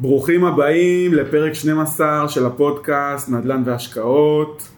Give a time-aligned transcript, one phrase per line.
[0.00, 4.68] ברוכים הבאים לפרק 12 של הפודקאסט נדל"ן והשקעות.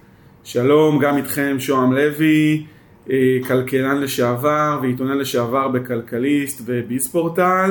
[0.45, 2.67] שלום, גם איתכם שוהם לוי,
[3.11, 7.71] אה, כלכלן לשעבר ועיתונן לשעבר בכלכליסט וביספורטל,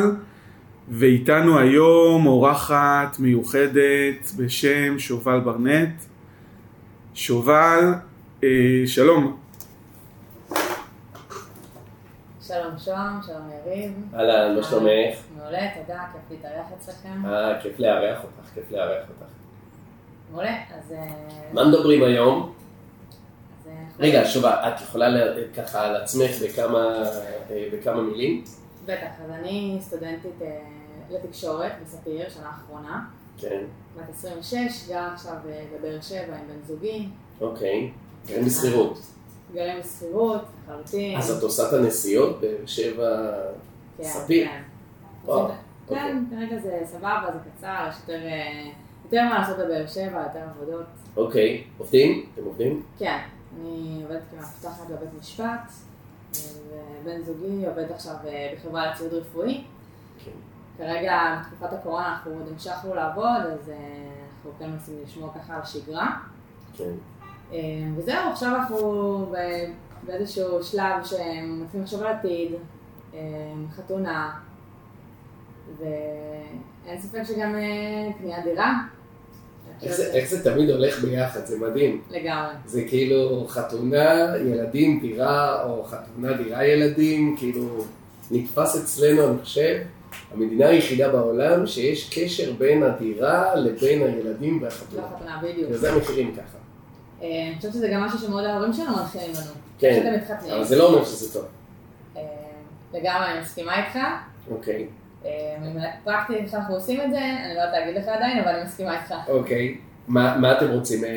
[0.90, 6.04] ואיתנו היום אורחת מיוחדת בשם שובל ברנט.
[7.14, 7.94] שובל,
[8.44, 8.50] אה,
[8.86, 9.38] שלום.
[12.50, 13.92] שלום שוהם, שלום יריב.
[14.14, 15.18] אהלן, מה שלומך?
[15.38, 17.26] מעולה, תודה, כיף להתארח אצלכם.
[17.26, 19.32] אה, כיף לארח אותך, כיף לארח אותך.
[20.32, 20.92] מעולה, אז...
[20.92, 21.06] אה,
[21.54, 22.54] מה מדברים היום?
[23.68, 25.08] אה, רגע, שובה, את יכולה
[25.58, 27.04] ככה על עצמך בכמה,
[27.50, 28.44] אה, בכמה מילים?
[28.86, 30.40] בטח, אז אני סטודנטית
[31.10, 33.06] לתקשורת בספיר, שנה אחרונה.
[33.38, 33.64] כן,
[33.98, 35.36] בת 26, גרה עכשיו
[35.80, 37.08] בבאר שבע עם בן זוגי.
[37.42, 37.92] אוקיי.
[38.28, 39.00] גרים בשכירות.
[39.54, 41.18] גרים בשכירות, לחלוטין.
[41.18, 43.32] אז את עושה את הנסיעות באר שבע
[43.98, 44.48] כן, ספיר?
[44.48, 44.62] כן.
[45.26, 48.70] זה- כן, כרגע זה סבבה, זה קצר, יש יותר, אה,
[49.06, 50.86] יותר מה לעשות בבאר שבע, יותר עבודות.
[51.18, 51.64] אוקיי.
[51.78, 52.26] עובדים?
[52.34, 52.84] אתם עובדים?
[53.00, 53.20] כן,
[53.62, 55.72] אני עובדת כמפתחת בבית משפט,
[57.04, 59.64] ובן זוגי עובד עכשיו אה, בחברה לציוד רפואי.
[60.26, 60.32] כן.
[60.78, 63.76] כרגע, בתקופת הקורונה, אנחנו עוד המשכנו לעבוד, אז אה,
[64.36, 66.18] אנחנו כן מנסים לשמור ככה על שגרה.
[66.78, 66.92] כן.
[67.54, 67.58] אה,
[67.98, 69.26] וזהו, עכשיו אנחנו
[70.06, 72.52] באיזשהו שלב שמתחילים לחשוב על עתיד,
[73.14, 73.20] אה,
[73.76, 74.32] חתונה,
[75.80, 78.74] ואין ספק שגם אה, קניית דירה.
[79.84, 82.02] איך זה- איך זה תמיד הולך ביחד, זה מדהים.
[82.10, 82.54] לגמרי.
[82.66, 87.86] זה כאילו חתונה, ילדים, דירה, או חתונה, דירה, ילדים, כאילו
[88.32, 89.80] נתפס אצלנו, אני חושב,
[90.34, 95.04] המדינה היחידה בעולם שיש קשר בין הדירה לבין הילדים והחתונה.
[95.16, 95.68] חתונה, בדיוק.
[95.72, 96.58] וזה המחירים ככה.
[97.22, 99.52] אה, אני חושבת שזה גם משהו שמאוד ההורים שלנו מנחילים לנו.
[99.80, 100.16] כן.
[100.52, 101.46] אבל זה לא אומר שזה טוב.
[102.18, 102.22] אה,
[102.94, 103.98] לגמרי, אני מסכימה איתך.
[104.52, 104.88] אוקיי,
[105.26, 105.56] אה,
[106.04, 109.02] פרקטית איך אנחנו עושים את זה, אני לא יודעת להגיד לך עדיין, אבל אני מסכימה
[109.02, 109.14] איתך.
[109.28, 109.78] אוקיי.
[110.08, 111.10] מה, מה אתם רוצים אה,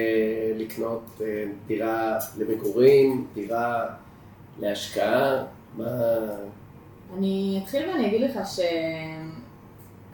[0.57, 1.21] לקנות?
[1.21, 3.27] אה, דירה למגורים?
[3.35, 3.87] דירה
[4.61, 5.45] להשקעה?
[5.77, 5.87] מה...
[7.19, 8.37] אני אתחיל ואני אגיד לך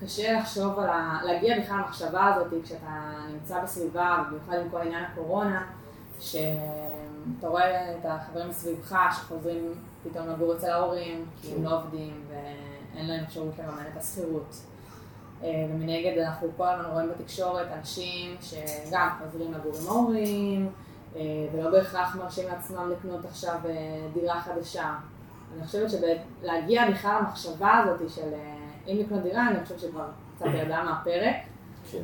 [0.00, 1.18] שקשה לחשוב על ה...
[1.24, 5.66] להגיע בכלל למחשבה הזאת כשאתה נמצא בסביבה, ובמיוחד עם כל עניין הקורונה,
[6.20, 13.06] שאתה רואה את החברים מסביבך שחוזרים פתאום לגור אצל ההורים, כי הם לא עובדים ואין
[13.06, 14.56] להם אפשרות לממן את השכירות.
[15.42, 20.70] אה, ומנגד אנחנו כל הזמן רואים בתקשורת אנשים שגם חוזרים לגור עם ההורים,
[21.16, 21.22] אה,
[21.52, 24.94] ולא בהכרח מרשים לעצמם לקנות עכשיו אה, דירה חדשה.
[25.56, 28.34] אני חושבת שלהגיע בכלל למחשבה הזאת של
[28.88, 30.04] אם לקנות דירה, אני חושבת שכבר
[30.36, 31.36] קצת ירדה מהפרק.
[31.92, 32.02] כן.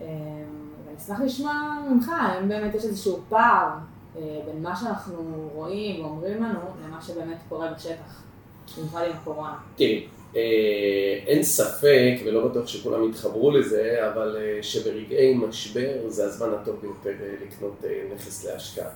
[0.00, 0.06] אה,
[0.86, 1.52] ואני אשמח לשמוע
[1.90, 3.68] ממך, האם באמת יש איזשהו פער
[4.16, 8.22] אה, בין מה שאנחנו רואים ואומרים לנו למה שבאמת קורה בשטח,
[8.76, 9.54] במיוחד עם הקורונה.
[9.76, 10.06] תראי,
[10.36, 10.40] אה,
[11.26, 17.24] אין ספק, ולא בטוח שכולם יתחברו לזה, אבל אה, שברגעי משבר זה הזמן הטוב ביותר
[17.46, 17.84] לקנות
[18.14, 18.90] נכס להשקעה.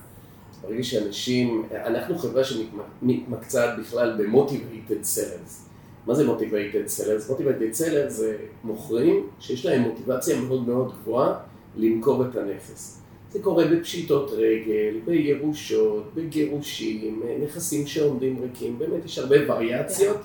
[0.63, 5.07] ברגע שאנשים, אנחנו חברה שמתמקצעת בכלל ב-motivated.
[6.07, 7.31] מה זה motivated sellers?
[7.31, 11.35] motivated sellers זה מוכרים שיש להם מוטיבציה מאוד מאוד גבוהה
[11.77, 13.01] למכור את הנכס.
[13.33, 20.17] זה קורה בפשיטות רגל, בירושות, בגירושים, נכסים שעומדים ריקים, באמת יש הרבה וריאציות.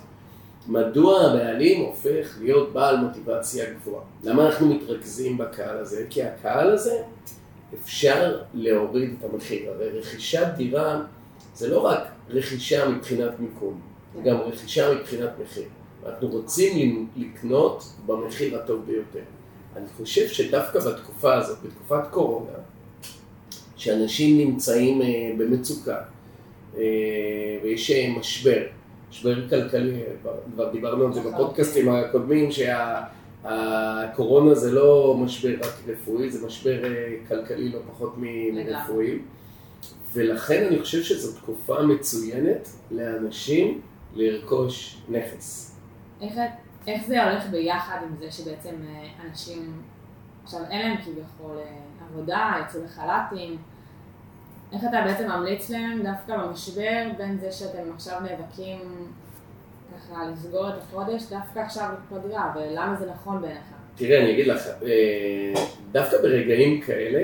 [0.68, 4.04] מדוע הבעלים הופך להיות בעל מוטיבציה גבוהה?
[4.24, 6.06] למה אנחנו מתרכזים בקהל הזה?
[6.10, 7.02] כי הקהל הזה
[7.74, 9.72] אפשר להוריד את המחיר.
[9.72, 11.02] הרי רכישת דירה
[11.56, 13.80] זה לא רק רכישה מבחינת מיקום,
[14.16, 15.64] זה גם רכישה מבחינת מחיר.
[16.06, 19.20] אנחנו רוצים לקנות במחיר הטוב ביותר.
[19.76, 22.52] אני חושב שדווקא בתקופה הזאת, בתקופת קורונה,
[23.78, 25.08] שאנשים נמצאים אה,
[25.38, 25.98] במצוקה
[26.78, 26.84] אה,
[27.64, 28.62] ויש אה, משבר,
[29.10, 30.00] משבר כלכלי,
[30.54, 31.34] כבר- דיברנו על זה נכון.
[31.34, 32.50] בפודקאסטים הקודמים,
[33.44, 36.82] שהקורונה זה לא משבר רק רפואי, זה משבר
[37.28, 38.14] כלכלי לא פחות.
[38.18, 39.20] מרפואי.
[40.14, 43.82] ולכן אני חושב שזו תקופה מצוינת לאנשים
[44.16, 45.78] לרכוש נכס.
[46.22, 46.34] איך,
[46.88, 49.82] איך זה הולך ביחד עם זה שבעצם אה, אנשים
[50.44, 51.76] עכשיו אין להם כביכול אה,
[52.10, 53.58] עבודה, יצאו לחל"תים?
[54.74, 58.80] איך אתה בעצם ממליץ להם דווקא במשבר בין זה שאתם עכשיו נאבקים
[59.96, 61.90] ככה לסגור את החודש, דווקא עכשיו
[62.28, 63.64] דירה, ולמה זה נכון בעיניך?
[63.96, 67.24] תראה, אני אגיד לך, אה, דווקא ברגעים כאלה,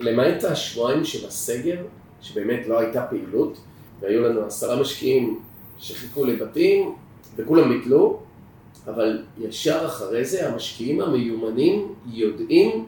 [0.00, 1.86] למעט השבועיים של הסגר,
[2.20, 3.58] שבאמת לא הייתה פעילות,
[4.00, 5.40] והיו לנו עשרה משקיעים
[5.78, 6.94] שחיכו לבתים,
[7.36, 8.20] וכולם ביטלו,
[8.86, 12.86] אבל ישר אחרי זה המשקיעים המיומנים יודעים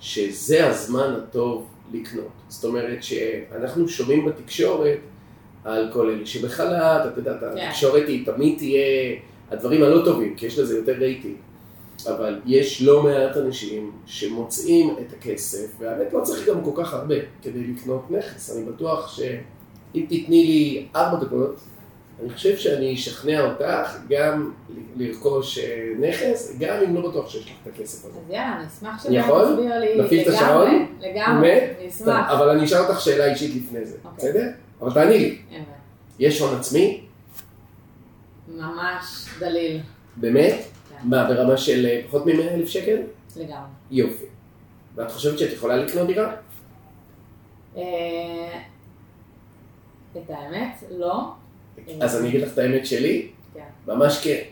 [0.00, 2.28] שזה הזמן הטוב לקנות.
[2.48, 4.98] זאת אומרת שאנחנו שומעים בתקשורת
[5.64, 7.46] על כל אלה שבחל"ת, את יודעת, כן.
[7.58, 9.16] התקשורת היא תמיד תהיה
[9.50, 11.36] הדברים הלא טובים, כי יש לזה יותר רייטינג.
[12.06, 17.14] אבל יש לא מעט אנשים שמוצאים את הכסף, והאמת לא צריך גם כל כך הרבה
[17.42, 18.56] כדי לקנות נכס.
[18.56, 19.08] אני בטוח
[19.96, 21.56] שאם תתני לי ארבע דקות,
[22.22, 24.52] אני חושב שאני אשכנע אותך גם
[24.96, 28.18] לרכוש אה, נכס, גם אם לא בטוח שיש לך את הכסף הזה.
[28.18, 29.44] אז יאללה, אני אשמח שאתה יכול?
[29.44, 30.86] תסביר לי נפעיל את לגמרי, השעון?
[31.00, 31.60] לגמרי?
[31.78, 32.30] אני אשמח.
[32.30, 34.28] אבל אני אשאל אותך שאלה אישית לפני זה, אוקיי.
[34.30, 34.48] בסדר?
[34.80, 35.38] אבל תעני לי.
[36.18, 37.00] יש הון עצמי?
[38.48, 39.80] ממש דליל,
[40.16, 40.54] באמת?
[40.54, 41.08] כן.
[41.08, 42.96] מה, ברמה של אה, פחות מ-100 אלף שקל?
[43.36, 43.56] לגמרי.
[43.90, 44.24] יופי.
[44.94, 46.32] ואת חושבת שאת יכולה לקנות דירה?
[50.16, 51.32] את האמת, לא.
[52.00, 54.42] אז אני אגיד לך את האמת שלי, כן, ממש כן.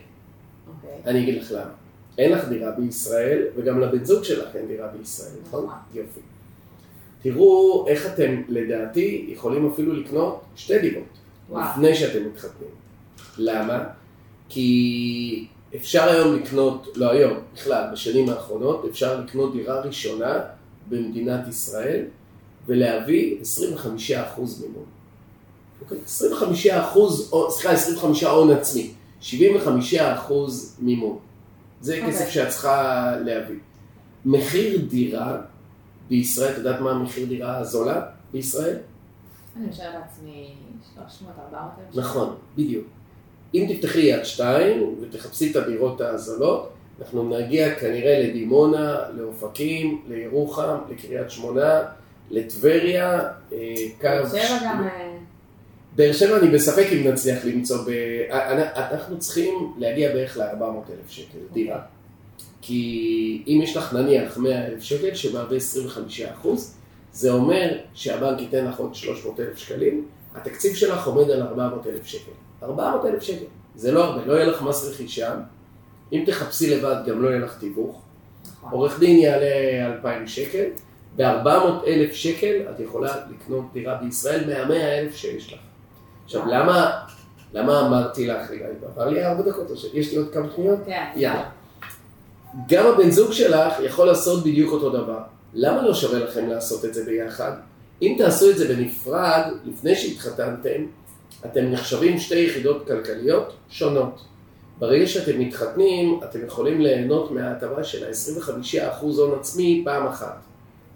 [0.67, 0.97] אוקיי.
[1.05, 1.71] אני אגיד לך למה.
[2.17, 5.65] אין לך דירה בישראל, וגם לבן זוג שלך אין דירה בישראל, נכון?
[5.65, 5.77] נכון.
[5.93, 6.19] יופי.
[7.21, 11.03] תראו איך אתם, לדעתי, יכולים אפילו לקנות שתי דירות,
[11.49, 11.69] וואו.
[11.71, 12.69] לפני שאתם מתחתנים.
[13.37, 13.83] למה?
[14.49, 20.39] כי אפשר היום לקנות, לא היום, בכלל, בשנים האחרונות, אפשר לקנות דירה ראשונה
[20.89, 22.05] במדינת ישראל
[22.67, 24.85] ולהביא 25% מימון.
[25.81, 25.97] אוקיי?
[26.05, 28.91] 25%, או- סליחה, 25 הון עצמי,
[29.21, 31.17] 75% מימון.
[31.81, 32.09] זה אוקיי.
[32.11, 33.57] כסף שאת צריכה להביא.
[34.25, 35.37] מחיר דירה
[36.09, 38.01] בישראל, את יודעת מה המחיר דירה הזולה
[38.33, 38.77] בישראל?
[39.57, 40.55] אני משער לעצמי
[40.95, 42.05] 300, 400 אלף.
[42.05, 42.85] נכון, בדיוק.
[43.53, 46.69] אם תפתחי יד שתיים ותחפשי את הדירות הזולות,
[47.01, 51.79] אנחנו נגיע כנראה לדימונה, לאופקים, לירוחם, לקריית שמונה,
[52.31, 53.19] לטבריה,
[53.53, 54.07] אה, קו...
[54.07, 54.87] באר שבע גם...
[55.99, 57.89] אה, באר שבע אני בספק אם נצליח למצוא, ב...
[58.31, 61.81] אנ- אנחנו צריכים להגיע בערך ל-400 אלף שקל דירה.
[62.61, 66.75] כי אם יש לך נניח 100 אלף שקל שמהווה 25 אחוז,
[67.11, 70.05] זה אומר שהבנק ייתן לך עוד 300 אלף שקלים,
[70.35, 72.31] התקציב שלך עומד על 400 אלף שקל.
[72.63, 73.45] 400 אלף שקל,
[73.75, 75.35] זה לא הרבה, לא יהיה לך מס רכישה,
[76.13, 78.01] אם תחפשי לבד גם לא יהיה לך תיווך,
[78.57, 78.71] נכון.
[78.71, 79.45] עורך דין יעלה
[79.85, 80.63] 2,000 שקל,
[81.15, 85.59] ב-400 אלף שקל את יכולה לקנות דירה בישראל מה-100 אלף שיש לך.
[86.25, 86.91] עכשיו, למה,
[87.53, 90.79] למה אמרתי לך, רגע, עבר לי ארבע דקות, שיש לי עוד כמה שניות?
[90.85, 91.49] כן, יאללה.
[92.69, 95.19] גם הבן זוג שלך יכול לעשות בדיוק אותו דבר.
[95.53, 97.51] למה לא שווה לכם לעשות את זה ביחד?
[98.01, 100.85] אם תעשו את זה בנפרד, לפני שהתחתנתם,
[101.45, 104.21] אתם נחשבים שתי יחידות כלכליות שונות.
[104.79, 110.37] ברגע שאתם מתחתנים, אתם יכולים ליהנות מההטבה של ה-25% הון עצמי פעם אחת.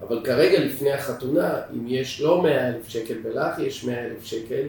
[0.07, 4.63] אבל כרגע לפני החתונה, אם יש לא 100 אלף שקל ולך יש 100 אלף שקל,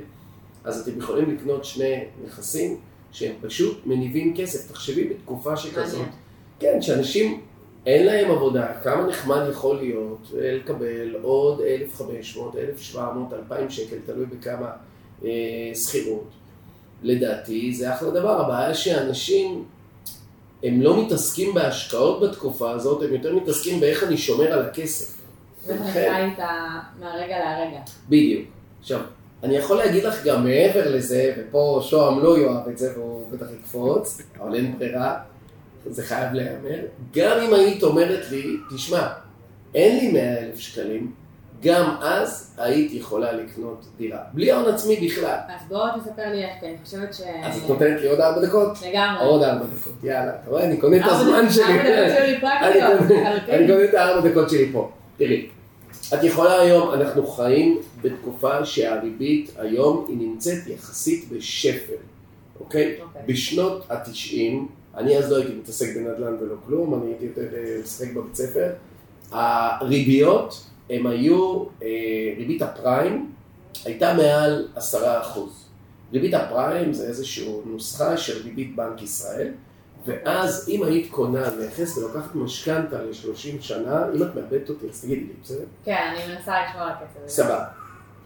[0.64, 1.94] אז אתם יכולים לקנות שני
[2.26, 2.76] נכסים
[3.12, 4.72] שהם פשוט מניבים כסף.
[4.72, 6.06] תחשבי בתקופה שכזאת.
[6.60, 7.40] כן, שאנשים
[7.86, 14.26] אין להם עבודה, כמה נחמד יכול להיות אה, לקבל עוד 1,500, 1,700, 2,000 שקל, תלוי
[14.26, 14.70] בכמה
[15.24, 15.28] אה,
[15.74, 16.28] שכירות.
[17.02, 19.64] לדעתי זה אחלה דבר, הבעיה שאנשים
[20.62, 25.16] הם לא מתעסקים בהשקעות בתקופה הזאת, הם יותר מתעסקים באיך אני שומר על הכסף.
[25.68, 26.48] אני ולכן- חי איתה
[27.00, 27.80] מהרגע להרגע.
[28.08, 28.46] בדיוק.
[28.80, 29.00] עכשיו,
[29.42, 33.46] אני יכול להגיד לך גם מעבר לזה, ופה שוהם לא יאהב את זה והוא בטח
[33.58, 35.18] יקפוץ, אבל אין ברירה,
[35.86, 36.78] זה חייב להיאמר.
[37.14, 39.06] גם אם היית אומרת לי, תשמע,
[39.74, 41.12] אין לי 100 אלף שקלים,
[41.62, 44.18] גם אז היית יכולה לקנות דירה.
[44.32, 45.36] בלי הון עצמי בכלל.
[45.48, 47.20] אז בוא תספר לי איך, כי אני חושבת ש...
[47.44, 48.78] אז את נותנת לי עוד ארבע דקות?
[48.90, 49.26] לגמרי.
[49.26, 50.32] עוד ארבע דקות, יאללה.
[50.42, 51.64] אתה רואה, אני קונה את הזמן שלי.
[51.64, 53.48] ארבע דקות שלי פרקטיות.
[53.48, 54.90] אני קונה את הארבע דקות שלי פה.
[55.16, 55.48] תראי,
[56.14, 61.92] את יכולה היום, אנחנו חיים בתקופה שהריבית היום היא נמצאת יחסית בשפל,
[62.60, 62.96] אוקיי?
[63.02, 63.22] אוקיי.
[63.26, 68.12] בשנות התשעים, אני אז לא הייתי מתעסק בנדל"ן ולא כלום, אני הייתי יותר אה, משחק
[68.14, 68.72] בבית ספר.
[69.30, 71.88] הריביות, הם היו, אה,
[72.38, 73.32] ריבית הפריים
[73.84, 75.64] הייתה מעל עשרה אחוז.
[76.12, 79.52] ריבית הפריים זה איזושהי נוסחה של ריבית בנק ישראל,
[80.06, 85.20] ואז אם היית קונה נכס ולוקחת משכנתה ל-30 שנה, אם את מאבדת אותי, אז תגידי
[85.20, 85.64] לי, בסדר?
[85.84, 87.34] כן, אני מנסה לשמור על הקצב הזה.
[87.34, 87.64] סבבה.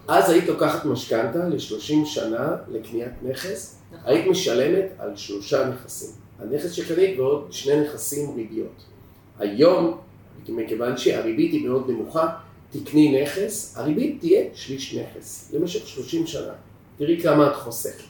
[0.08, 4.12] אז היית לוקחת משכנתה ל-30 שנה לקניית נכס, נכון.
[4.12, 6.10] היית משלמת על שלושה נכסים.
[6.40, 8.84] הנכס שקנית ועוד שני נכסים ריביות.
[9.38, 9.98] היום,
[10.48, 12.28] מכיוון שהריבית היא מאוד נמוכה,
[12.70, 16.52] תקני נכס, הריבית תהיה שליש נכס למשך 30 שנה.
[16.98, 18.04] תראי כמה את חוסכת.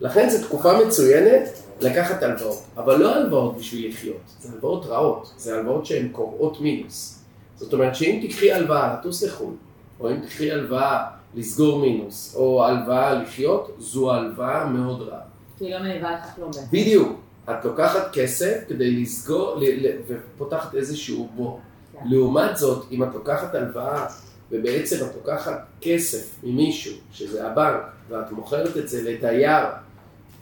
[0.00, 1.48] לכן זו תקופה מצוינת
[1.80, 7.18] לקחת הלוואות, אבל לא הלוואות בשביל לחיות, זה הלוואות רעות, זה הלוואות שהן קוראות מינוס.
[7.56, 9.54] זאת אומרת שאם תקחי הלוואה לטוס לחו"ל,
[10.00, 11.04] או אם תקחי הלוואה
[11.34, 15.20] לסגור מינוס, או הלוואה לחיות, זו הלוואה מאוד רעה.
[15.58, 16.50] כי היא לא מניבה לך כלום.
[16.72, 17.18] בדיוק.
[17.50, 21.60] את לוקחת כסף כדי לסגור, ל- ל- ופותחת איזשהו בור.
[21.92, 21.98] כן.
[22.10, 24.06] לעומת זאת, אם את לוקחת הלוואה,
[24.52, 29.64] ובעצם את לוקחת כסף ממישהו, שזה הבנק, ואת מוכרת את זה לדייר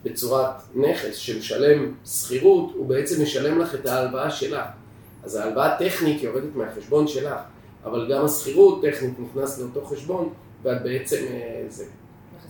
[0.04, 4.66] בצורת נכס שמשלם שכירות, הוא בעצם משלם לך את ההלוואה שלך.
[5.24, 7.34] אז ההלוואה הטכנית יורדת מהחשבון שלך,
[7.84, 11.84] אבל גם השכירות טכנית נכנס לאותו חשבון, ואת בעצם אה, זה.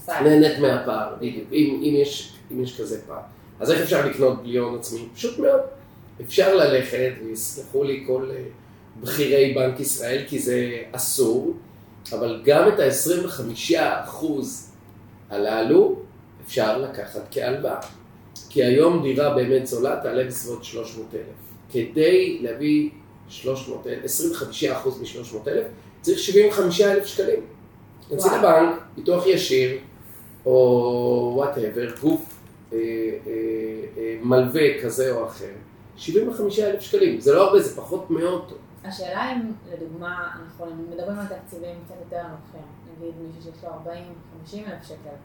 [0.09, 3.21] נהנית מהפער, בדיוק, אם, אם, יש, אם יש כזה פער.
[3.61, 5.09] אז איך אפשר לקנות בלי הון עצמי?
[5.15, 5.61] פשוט מאוד.
[6.21, 8.43] אפשר ללכת, ויסלחו לי כל אה,
[9.01, 11.55] בכירי בנק ישראל, כי זה אסור,
[12.13, 14.25] אבל גם את ה-25%
[15.31, 15.97] הללו
[16.47, 17.81] אפשר לקחת כהלוואה.
[18.49, 21.25] כי היום דירה באמת זולה תעלה בסביבות 300,000.
[21.71, 22.91] כדי להביא
[23.29, 24.67] 300,000, 25%
[25.01, 25.49] מ-300,000,
[26.01, 27.41] צריך 75,000 שקלים.
[28.11, 28.39] וואו.
[28.39, 29.79] לבנק, ביטוח ישיר,
[30.47, 32.41] או וואטאבר, גוף
[32.73, 33.33] אה, אה,
[33.97, 35.53] אה, מלווה כזה או אחר,
[35.97, 37.21] 75,000 שקלים.
[37.21, 38.55] זה לא הרבה, זה פחות מאוטו.
[38.85, 42.67] השאלה אם, לדוגמה, אנחנו מדברים על תקציבים קצת יותר נוחים,
[42.99, 44.05] נגיד מישהו שיש לו 40,
[44.43, 45.17] 50 אלף שקל,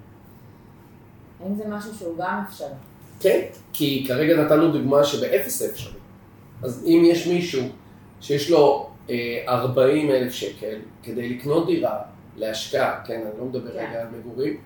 [1.44, 2.68] האם זה משהו שהוא גם אפשרי?
[3.20, 3.42] כן,
[3.74, 6.00] כי כרגע נתנו דוגמה שבאפס זה אפשרי.
[6.64, 7.64] אז אם יש מישהו
[8.22, 12.00] שיש לו אה, 40 אלף שקל כדי לקנות דירה
[12.38, 13.78] להשקעה, כן, אני לא מדבר כן.
[13.90, 14.58] רגע על מגורים,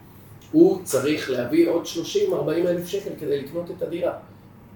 [0.51, 4.13] הוא צריך להביא עוד 30-40 אלף שקל כדי לקנות את הדירה.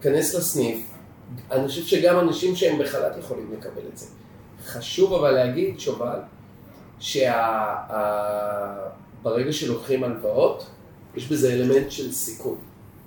[0.01, 0.93] כנס לסניף,
[1.51, 4.05] אני חושב שגם אנשים שהם בחל"ת יכולים לקבל את זה.
[4.65, 6.19] חשוב אבל להגיד, שובל,
[6.99, 7.31] שברגע
[9.51, 10.65] שלוקחים הלוואות,
[11.15, 12.57] יש בזה אלמנט של סיכון.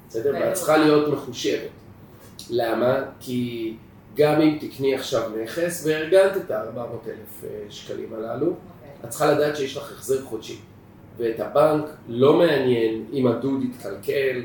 [0.09, 0.35] בסדר?
[0.35, 1.71] ואת צריכה להיות מחושבת.
[2.51, 3.05] למה?
[3.21, 3.75] כי
[4.17, 9.05] גם אם תקני עכשיו נכס והרגלת את ה-400,000 שקלים הללו, אוקיי.
[9.05, 10.59] את צריכה לדעת שיש לך החזר חודשי.
[11.17, 14.43] ואת הבנק לא מעניין אם הדוד יתקלקל,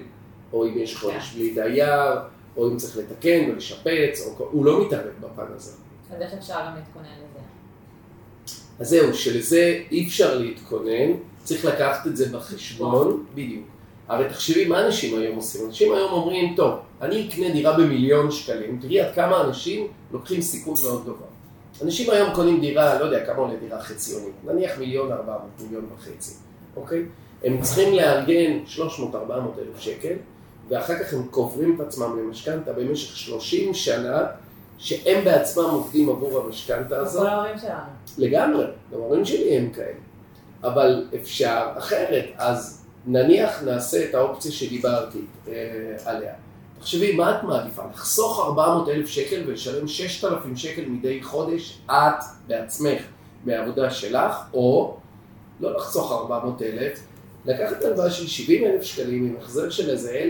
[0.54, 2.16] או אם יש חודש בלי דייר,
[2.58, 4.48] או אם צריך לתקן ולשפץ, או...
[4.52, 5.72] הוא לא מתערב בפן הזה.
[6.12, 7.40] אז איך אפשר גם להתכונן לזה?
[8.80, 11.12] אז זהו, שלזה אי אפשר להתכונן,
[11.48, 13.66] צריך לקחת את זה בחשבון, בדיוק.
[14.08, 18.80] הרי תחשבי מה אנשים היום עושים, אנשים היום אומרים, טוב, אני אקנה דירה במיליון שקלים,
[18.82, 21.28] תראי עד כמה אנשים לוקחים סיכון מאוד גבוה.
[21.84, 25.86] אנשים היום קונים דירה, לא יודע כמה עולה דירה חציונית, נניח מיליון ארבע מאות, מיליון
[25.96, 26.34] וחצי,
[26.76, 27.06] אוקיי?
[27.44, 28.80] הם צריכים לארגן 300-400
[29.32, 30.14] אלף שקל,
[30.70, 34.24] ואחר כך הם קוברים את עצמם למשכנתה במשך 30 שנה,
[34.78, 37.22] שהם בעצמם עובדים עבור המשכנתה הזאת.
[37.22, 37.92] כל ההורים שלנו.
[38.18, 40.07] לגמרי, גם ההורים שלי הם כאלה.
[40.64, 45.54] אבל אפשר אחרת, אז נניח נעשה את האופציה שדיברתי אה,
[46.06, 46.34] עליה.
[46.80, 47.82] תחשבי, מה את מעדיפה?
[47.94, 53.02] לחסוך 400 אלף שקל ולשלם 6,000 שקל מדי חודש, את בעצמך,
[53.46, 54.98] מהעבודה שלך, או
[55.60, 57.00] לא לחסוך 400 אלף,
[57.46, 60.22] לקחת הלוואה של 70 אלף שקלים עם החזר של איזה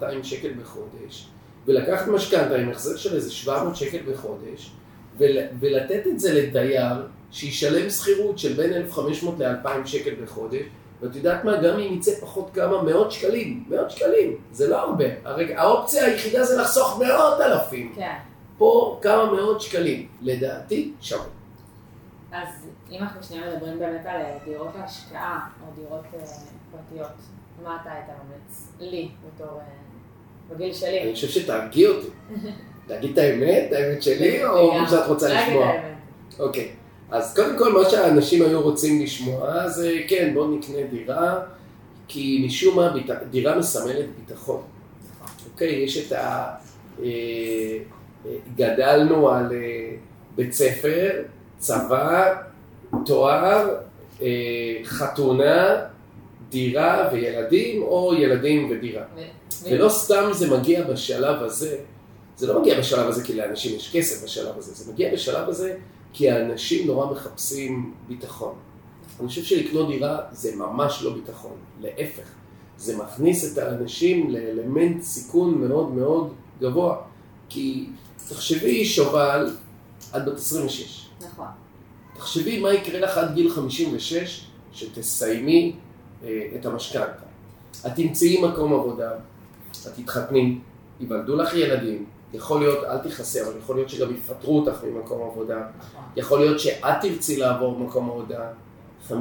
[0.00, 1.28] 1,000-1,200 שקל בחודש,
[1.66, 4.70] ולקחת משכנתה עם החזר של איזה 700 שקל בחודש,
[5.18, 10.62] ול, ולתת את זה לדייר שישלם שכירות של בין 1,500 ל-2,000 שקל בחודש,
[11.00, 15.04] ואת יודעת מה, גם אם יצא פחות כמה מאות שקלים, מאות שקלים, זה לא הרבה.
[15.24, 17.92] הרי האופציה היחידה זה לחסוך מאות אלפים.
[17.96, 18.16] כן.
[18.58, 21.24] פה כמה מאות שקלים, לדעתי שווה.
[22.32, 22.48] אז
[22.90, 26.26] אם אנחנו שנייה מדברים באמת על אה, דירות להשקעה, או דירות אה,
[26.70, 27.16] פרטיות,
[27.64, 28.68] מה אתה היית ממליץ?
[28.80, 29.58] לי, בתור...
[29.58, 29.64] אה,
[30.50, 31.02] בגיל שלי.
[31.02, 32.08] אני חושב שתהרגי אותי.
[32.88, 34.90] להגיד את האמת, האמת שלי, או לגמרי.
[34.90, 35.70] שאת רוצה לשמוע?
[35.70, 36.38] את האמת.
[36.38, 36.72] אוקיי.
[37.12, 41.40] אז קודם כל, מה שהאנשים היו רוצים לשמוע זה, כן, בואו נקנה דירה,
[42.08, 44.62] כי משום מה ביט- דירה מסמלת ביטחון.
[45.52, 46.54] אוקיי, יש את ה...
[47.02, 47.04] אה,
[48.26, 49.90] אה, גדלנו על אה,
[50.36, 51.10] בית ספר,
[51.58, 52.34] צבא,
[53.06, 53.68] תואר,
[54.22, 54.28] אה,
[54.84, 55.76] חתונה,
[56.50, 59.02] דירה וילדים, או ילדים ודירה.
[59.70, 61.76] ולא סתם זה מגיע בשלב הזה,
[62.36, 65.74] זה לא מגיע בשלב הזה כי לאנשים יש כסף בשלב הזה, זה מגיע בשלב הזה
[66.12, 68.54] כי האנשים נורא מחפשים ביטחון.
[69.20, 72.26] אני חושב שלקנות דירה זה ממש לא ביטחון, להפך,
[72.76, 76.96] זה מכניס את האנשים לאלמנט סיכון מאוד מאוד גבוה.
[77.48, 77.86] כי
[78.28, 79.56] תחשבי שובל,
[80.16, 81.46] את בת 26, נכון.
[82.16, 85.76] תחשבי מה יקרה לך עד גיל 56, שתסיימי
[86.24, 87.26] אה, את המשכנתה.
[87.86, 89.10] את תמצאי מקום עבודה,
[89.70, 90.58] את תתחתני,
[91.00, 92.04] ייוולדו לך ילדים,
[92.34, 96.02] יכול להיות, אל תכעסי, אבל יכול להיות שגם יפטרו אותך ממקום עבודה, נכון.
[96.16, 98.40] יכול להיות שאת תרצי לעבור מקום עבודה.
[99.08, 99.12] 50%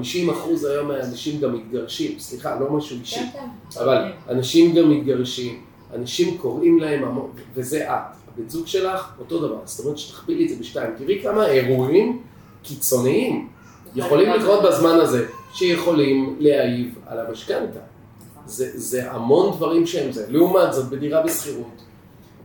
[0.70, 3.80] היום מהאנשים גם מתגרשים, סליחה, לא משהו אישי, כן, כן.
[3.80, 5.62] אבל אנשים גם מתגרשים,
[5.94, 8.00] אנשים קוראים להם המון, וזה את,
[8.34, 12.22] הבן זוג שלך, אותו דבר, זאת אומרת שתכפילי את זה בשתיים, תראי כמה אירועים
[12.63, 13.48] קיצוניים
[13.96, 17.80] יכולים לקרות בזמן הזה, שיכולים להעיב על המשכנתה.
[17.80, 18.44] נכון.
[18.46, 20.25] זה, זה המון דברים שהם זה.
[20.30, 21.82] לעומת זאת, בדירה בשכירות,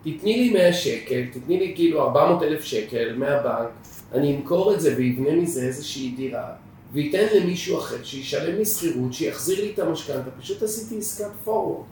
[0.06, 3.68] תתני לי 100 שקל, תתני לי כאילו 400 אלף שקל מהבנק,
[4.12, 6.52] אני אמכור את זה ויבנה מזה איזושהי דירה,
[6.92, 11.84] וייתן למישהו אחר שישלם לי שכירות, שיחזיר לי את המשכנתה, פשוט עשיתי עסקת פורוורד.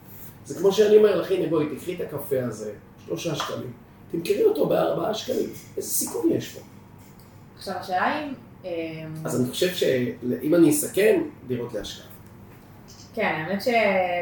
[0.45, 2.71] זה כמו שאני אומר לך, הנה בואי, תקחי את הקפה הזה,
[3.05, 3.71] שלושה שקלים,
[4.11, 6.59] תמכרי אותו בארבעה שקלים, איזה סיכון יש פה?
[7.57, 8.33] עכשיו השאלה אם...
[8.65, 8.69] אמ,
[9.25, 12.14] אז אני חושב שאם אני אסכם, דירות להשקעה.
[13.15, 13.67] כן, האמת ש...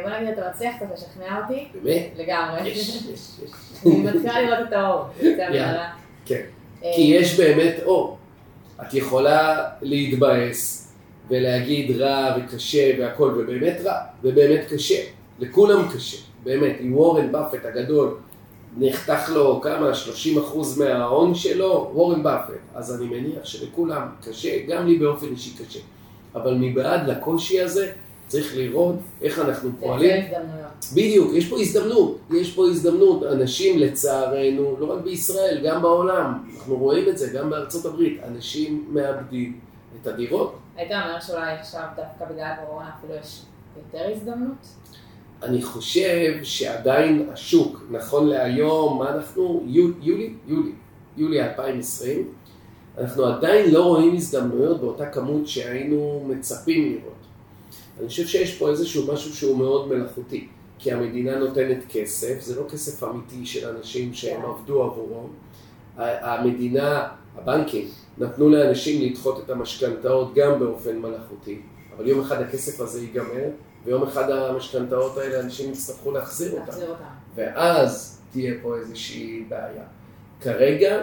[0.04, 1.68] בוא נגיד, אתה מצליח קצת לשכנע אותי.
[1.84, 2.08] באמת?
[2.18, 2.70] לגמרי.
[2.70, 3.52] יש, יש, יש.
[3.86, 5.06] אני מתחילה לראות את האור.
[6.26, 6.42] כן.
[6.84, 8.18] אה, כי יש באמת אור.
[8.82, 10.94] את יכולה להתבאס
[11.30, 15.04] ולהגיד רע וקשה והכל, ובאמת רע, ובאמת קשה.
[15.40, 16.76] לכולם קשה, באמת.
[16.82, 18.18] אם וורן באפט הגדול
[18.78, 19.92] נחתך לו כמה,
[20.36, 22.54] 30% מההון שלו, וורן באפט.
[22.76, 25.80] אז אני מניח שלכולם קשה, גם לי באופן אישי קשה.
[26.36, 27.92] אבל מבעד לקושי הזה,
[28.28, 30.24] צריך לראות איך אנחנו פועלים.
[30.26, 30.72] הזדמנויות.
[30.94, 33.24] בדיוק, יש פה הזדמנות, יש פה הזדמנות.
[33.24, 38.86] אנשים לצערנו, לא רק בישראל, גם בעולם, אנחנו רואים את זה, גם בארצות הברית, אנשים
[38.90, 39.60] מאבדים
[40.02, 40.56] את הדירות.
[40.76, 43.42] היית אומר שאולי עכשיו דווקא בגלל הקורונה אפילו יש
[43.78, 44.58] יותר הזדמנות?
[45.44, 49.64] אני חושב שעדיין השוק, נכון להיום, מה אנחנו?
[49.66, 50.34] יו- יולי?
[50.48, 50.72] יולי.
[51.18, 52.28] יולי 2020.
[52.98, 57.14] אנחנו עדיין לא רואים הזדמנויות באותה כמות שהיינו מצפים לראות.
[58.00, 60.48] אני חושב שיש פה איזשהו משהו שהוא מאוד מלאכותי,
[60.80, 64.48] כי המדינה נותנת כסף, זה לא כסף אמיתי של אנשים שהם כן.
[64.48, 65.28] עבדו עבורו.
[65.98, 71.60] המדינה, הבנקים, נתנו לאנשים לדחות את המשכנתאות גם באופן מלאכותי,
[71.98, 73.50] אבל יום אחד הכסף הזה ייגמר,
[73.86, 76.66] ויום אחד המשכנתאות האלה אנשים יצטרכו להחזיר אותם.
[76.66, 76.94] להחזיר.
[77.36, 79.84] ואז תהיה פה איזושהי בעיה.
[80.42, 81.02] כרגע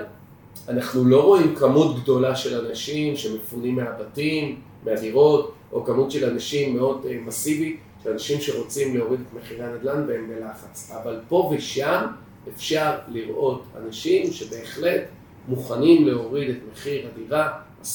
[0.68, 7.06] אנחנו לא רואים כמות גדולה של אנשים שמפונים מהבתים, מהדירות, או כמות של אנשים מאוד
[7.08, 10.90] אה, מסיבית, של אנשים שרוצים להוריד את מחירי הנדל"ן והם בלחץ.
[11.02, 12.06] אבל פה ושם
[12.48, 15.02] אפשר לראות אנשים שבהחלט
[15.48, 17.52] מוכנים להוריד את מחיר הדירה
[17.84, 17.86] 10-20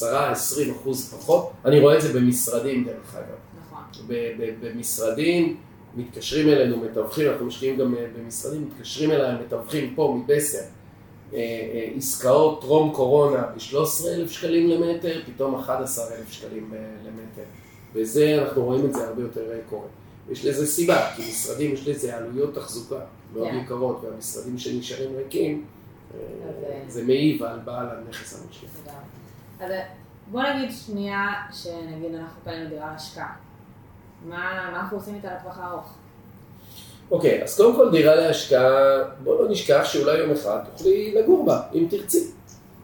[0.72, 1.52] אחוז פחות.
[1.66, 3.36] אני רואה את זה במשרדים דרך אגב.
[3.62, 4.08] נכון.
[4.62, 5.58] במשרדים,
[5.96, 10.60] מתקשרים אלינו מתווכים, אנחנו משקיעים גם אה, במשרדים, מתקשרים אליי מתווכים פה מבסר,
[11.98, 17.50] עסקאות טרום קורונה ב-13,000 שקלים למטר, פתאום 11,000 שקלים אה, למטר.
[17.94, 19.88] וזה, אנחנו רואים את זה הרבה יותר אה, קורה.
[20.30, 23.00] יש לזה סיבה, כי משרדים יש לזה עלויות תחזוקה
[23.34, 23.56] מאוד כן.
[23.56, 25.66] יקרות, והמשרדים שנשארים ריקים,
[26.14, 28.70] אה, אז, אה, זה מעיב על בעל הנכס המשקיע.
[29.60, 29.72] אז
[30.32, 33.36] בוא נגיד שנייה שנגיד אנחנו קנינו דירה להשקעה.
[34.26, 35.94] מה מה אנחנו עושים איתה לטווח הארוך?
[37.12, 41.62] אוקיי, אז קודם כל דירה להשקעה, בוא לא נשכח שאולי יום אחד תוכלי לגור בה,
[41.76, 42.32] אם תרצי.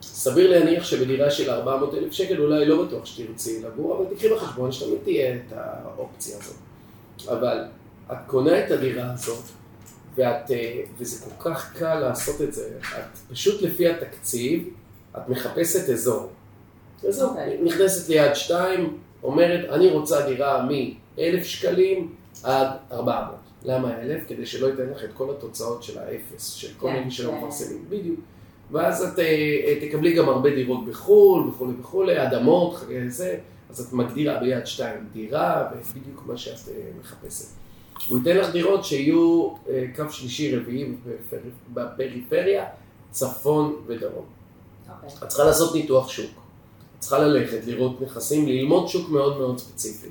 [0.01, 4.71] סביר להניח שבדירה של 400 אלף שקל אולי לא בטוח שתרצי לגור, אבל תקחי בחשבון
[4.71, 6.55] שתמיד תהיה את האופציה הזאת.
[7.29, 7.63] אבל
[8.11, 9.43] את קונה את הדירה הזאת,
[10.15, 14.69] ואת, אה, וזה כל כך קל לעשות את זה, את פשוט לפי התקציב,
[15.17, 16.29] את מחפשת אזור.
[17.07, 17.57] אזור, אוקיי.
[17.63, 23.35] נכנסת ליד שתיים, אומרת, אני רוצה דירה מ-1,000 שקלים עד 400.
[23.65, 24.25] למה 1,000?
[24.27, 27.37] כדי שלא ייתן לך את כל התוצאות של האפס, של כל כן, אלה שלא כן.
[27.37, 27.85] מפרסמים.
[27.89, 28.19] בדיוק.
[28.71, 33.37] ואז את אה, תקבלי גם הרבה דירות בחו"ל וכולי וכולי, אדמות, חגי זה,
[33.69, 37.45] אז את מגדירה ביד שתיים דירה, ובדיוק מה שאת אה, מחפשת.
[38.09, 41.37] הוא ייתן לך דירות שיהיו אה, קו שלישי רביעי בפר-
[41.73, 42.65] בפריפריה,
[43.11, 44.25] צפון ודרום.
[44.95, 45.09] אוקיי.
[45.23, 46.25] את צריכה לעשות ניתוח שוק.
[46.31, 50.07] את צריכה ללכת, לראות נכסים, ללמוד שוק מאוד מאוד ספציפי.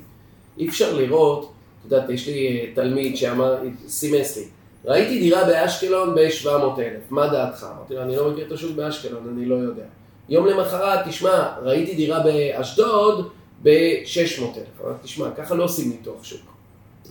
[0.57, 1.51] אי אפשר לראות,
[1.87, 4.43] את יודעת, יש לי תלמיד שאמר, סימס לי,
[4.85, 7.67] ראיתי דירה באשקלון ב-700,000, מה דעתך?
[7.75, 9.83] אמרתי לו, אני לא מכיר את השוק באשקלון, אני לא יודע.
[10.29, 13.29] יום למחרת, תשמע, ראיתי דירה באשדוד
[13.63, 14.83] ב-600,000.
[14.83, 16.41] אמרתי, תשמע, ככה לא עושים ניתוח שוק.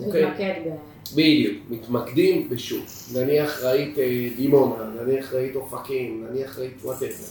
[0.04, 0.22] אוקיי?
[0.22, 0.70] להתמקד ב...
[1.12, 2.84] בדיוק, מתמקדים בשוק.
[3.14, 7.24] נניח ראית אה, דימונה, נניח ראית אופקים, נניח ראית whatever.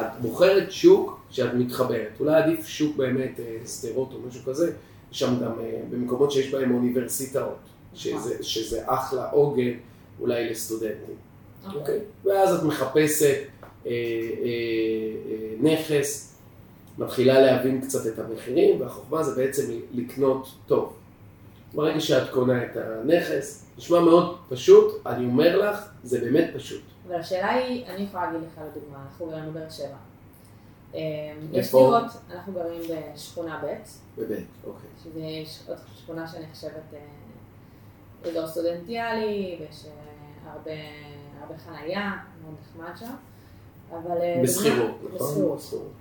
[0.00, 2.10] את בוחרת שוק שאת מתחברת.
[2.20, 4.72] אולי עדיף שוק באמת אה, שדרות או משהו כזה,
[5.12, 7.58] יש שם גם אה, במקומות שיש בהם אוניברסיטאות,
[7.94, 9.72] שזה, שזה אחלה עוגן
[10.20, 11.14] אולי לסטודנטים.
[11.74, 11.98] אוקיי?
[12.24, 13.36] ואז את מחפשת
[13.86, 13.92] אה, אה,
[15.30, 16.38] אה, נכס,
[16.98, 20.92] מתחילה להבין קצת את המחירים, והחוכמה זה בעצם לקנות טוב.
[21.74, 26.82] ברגע שאת קונה את הנכס, נשמע מאוד פשוט, אני אומר לך, זה באמת פשוט.
[27.08, 30.11] אבל השאלה היא, אני יכולה להגיד לך לדוגמה, אנחנו גרים בבאר שבע.
[30.94, 31.00] אה,
[31.52, 31.70] יש?
[31.70, 32.80] דירות, אנחנו גרים
[33.14, 33.66] בשכונה ב',
[34.16, 35.44] באמת, אוקיי.
[35.68, 40.70] עוד שכונה שנחשבת אה, אזור סטודנטיאלי, ויש אה, הרבה,
[41.40, 43.14] הרבה חנייה, מאוד נחמד שם.
[43.90, 44.20] אבל...
[44.20, 45.56] אה, בשכירות, נכון?
[45.56, 45.92] בשכירות.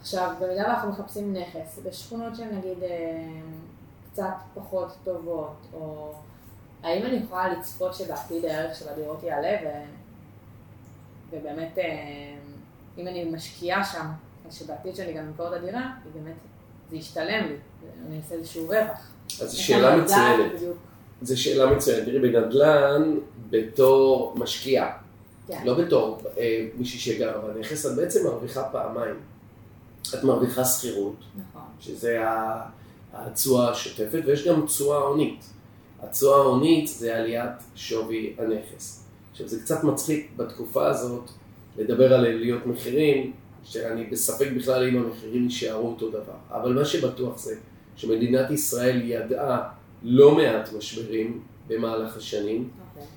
[0.00, 2.78] עכשיו, במידה ואנחנו מחפשים נכס, בשכונות שהן נגיד
[4.12, 6.12] קצת פחות טובות, או
[6.82, 9.68] האם אני יכולה לצפות שבעתיד הערך של הדירות יעלה, ו...
[11.30, 11.78] ובאמת,
[12.98, 14.06] אם אני משקיעה שם,
[14.50, 16.36] שבעתיד שאני גם אמכור את הדירה, היא באמת,
[16.90, 17.56] זה ישתלם לי,
[18.06, 19.10] אני אעשה איזשהו רווח.
[19.40, 20.52] אז זו שאלה מצוינת.
[21.22, 22.04] זו שאלה מצוינת.
[22.04, 23.16] תראי, בנדל"ן,
[23.50, 24.90] בתור משקיע,
[25.46, 25.62] כן.
[25.64, 29.14] לא בתור אה, מישהי שגרה בנכס, את בעצם מרוויחה פעמיים.
[30.14, 31.62] את מרוויחה שכירות, נכון.
[31.80, 32.24] שזה
[33.12, 35.44] התשואה השוטפת, ויש גם תשואה הונית.
[36.02, 39.04] התשואה ההונית זה עליית שווי הנכס.
[39.32, 41.30] עכשיו זה קצת מצחיק בתקופה הזאת
[41.76, 43.32] לדבר על עליות מחירים,
[43.64, 46.36] שאני בספק בכלל אם המחירים יישארו אותו דבר.
[46.50, 47.56] אבל מה שבטוח זה
[47.96, 49.68] שמדינת ישראל ידעה
[50.02, 53.08] לא מעט משברים במהלך השנים, אוקיי.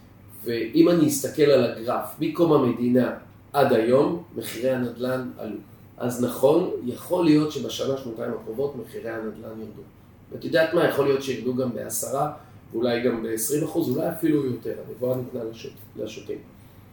[0.43, 3.13] ואם אני אסתכל על הגרף, מקום המדינה
[3.53, 5.57] עד היום, מחירי הנדל"ן עלו.
[5.97, 9.81] אז נכון, יכול להיות שבשנה, שנתיים הקרובות מחירי הנדל"ן ירדו.
[10.31, 12.31] ואת יודעת מה, יכול להיות שירדו גם בעשרה,
[12.71, 16.38] ואולי גם ב-20 אחוז, אולי אפילו יותר, הנבואה ניתנה לשוט, לשוטים.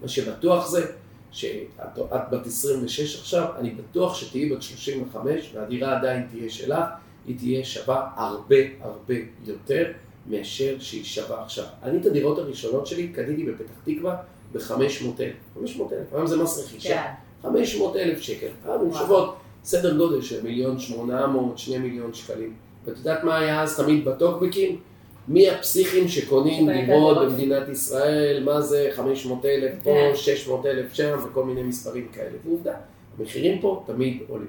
[0.02, 0.86] מה שבטוח זה
[1.34, 6.84] שאת את בת 26 עכשיו, אני בטוח שתהיי בת 35, והדירה עדיין תהיה שלך,
[7.26, 9.14] היא תהיה שווה הרבה הרבה
[9.46, 9.92] יותר
[10.26, 11.64] מאשר שהיא שווה עכשיו.
[11.82, 14.16] אני את הדירות הראשונות שלי קניתי בפתח תקווה
[14.52, 15.34] ב-500 אלף.
[15.54, 17.02] 500 אלף, היום זה מס רכישה.
[17.42, 17.48] כן.
[17.48, 18.46] 500 אלף שקל.
[18.64, 18.94] היום הן.
[18.94, 22.54] שוות סדר גודל של מיליון שמונה מאות, שני מיליון שקלים.
[22.84, 24.80] ואת יודעת מה היה אז תמיד בטוקבקים?
[25.28, 27.18] מי הפסיכים שקונים דירות.
[27.26, 30.16] במדינת ישראל, מה זה 500 אלף פה, כן.
[30.16, 32.36] 600 אלף שם, וכל מיני מספרים כאלה.
[32.44, 32.72] ועובדה,
[33.18, 34.48] המחירים פה תמיד עולים.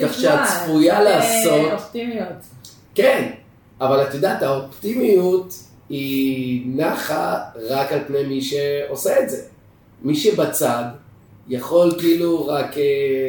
[0.00, 2.28] כך שאת צפויה אה, לעשות- אופטימיות.
[2.94, 3.30] כן,
[3.80, 5.54] אבל את יודעת, האופטימיות
[5.88, 9.42] היא נחה רק על פני מי שעושה את זה.
[10.02, 10.84] מי שבצד
[11.48, 12.82] יכול כאילו רק אה,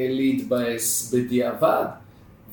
[0.09, 1.85] להתבאס בדיעבד,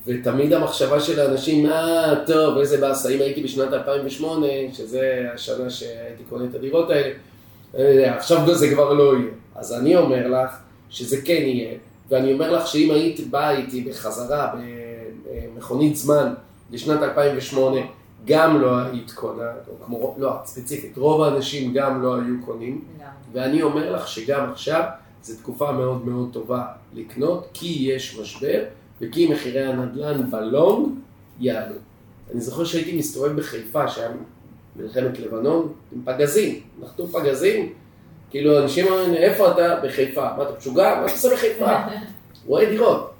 [0.07, 6.23] ותמיד המחשבה של האנשים, אה, טוב, איזה באסה, אם הייתי בשנת 2008, שזה השנה שהייתי
[6.29, 7.13] קונה את הדירות האלה,
[7.77, 9.31] אה, עכשיו זה כבר לא יהיה.
[9.55, 10.57] אז אני אומר לך
[10.89, 11.77] שזה כן יהיה,
[12.09, 14.53] ואני אומר לך שאם היית באה איתי בחזרה
[15.55, 16.33] במכונית זמן
[16.71, 17.79] לשנת 2008,
[18.25, 23.07] גם לא היית קונה, או כמו, לא, ספציפית, רוב האנשים גם לא היו קונים, גם.
[23.33, 24.83] ואני אומר לך שגם עכשיו
[25.23, 28.63] זו תקופה מאוד מאוד טובה לקנות, כי יש משבר,
[29.01, 30.87] וכי מחירי הנדל"ן בלונג
[31.39, 31.75] יעלו.
[32.31, 34.09] אני זוכר שהייתי מסתובב בחיפה, שהיה
[34.75, 37.73] מלחמת לבנון, עם פגזים, נחתו פגזים,
[38.29, 39.79] כאילו אנשים אומרים, איפה אתה?
[39.83, 40.21] בחיפה.
[40.37, 40.95] מה אתה משוגע?
[40.95, 41.77] מה אתה עושה בחיפה?
[42.47, 43.11] רואה דירות.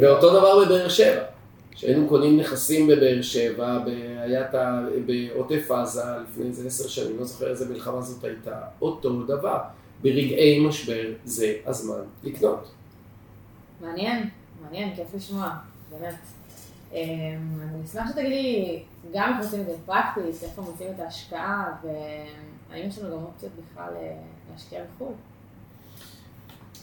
[0.00, 1.22] ואותו דבר בבאר שבע.
[1.70, 3.78] כשהיינו קונים נכסים בבאר שבע,
[4.22, 8.52] היה את ה- בעוטף עזה לפני איזה עשר שנים, לא זוכר איזה מלחמה זאת הייתה,
[8.82, 9.58] אותו דבר.
[10.02, 12.68] ברגעי משבר זה הזמן לקנות.
[13.80, 14.28] מעניין,
[14.70, 15.50] מעניין, כיף לשמוע,
[15.90, 16.14] באמת.
[16.92, 16.98] אמ,
[17.62, 22.98] אני אשמח שתגידי גם איך עושים את זה פרקטית, איפה מוצאים את ההשקעה, והאם יש
[22.98, 24.16] לנו גם אופציות בכלל אה,
[24.52, 25.12] להשקיע בחו"ל.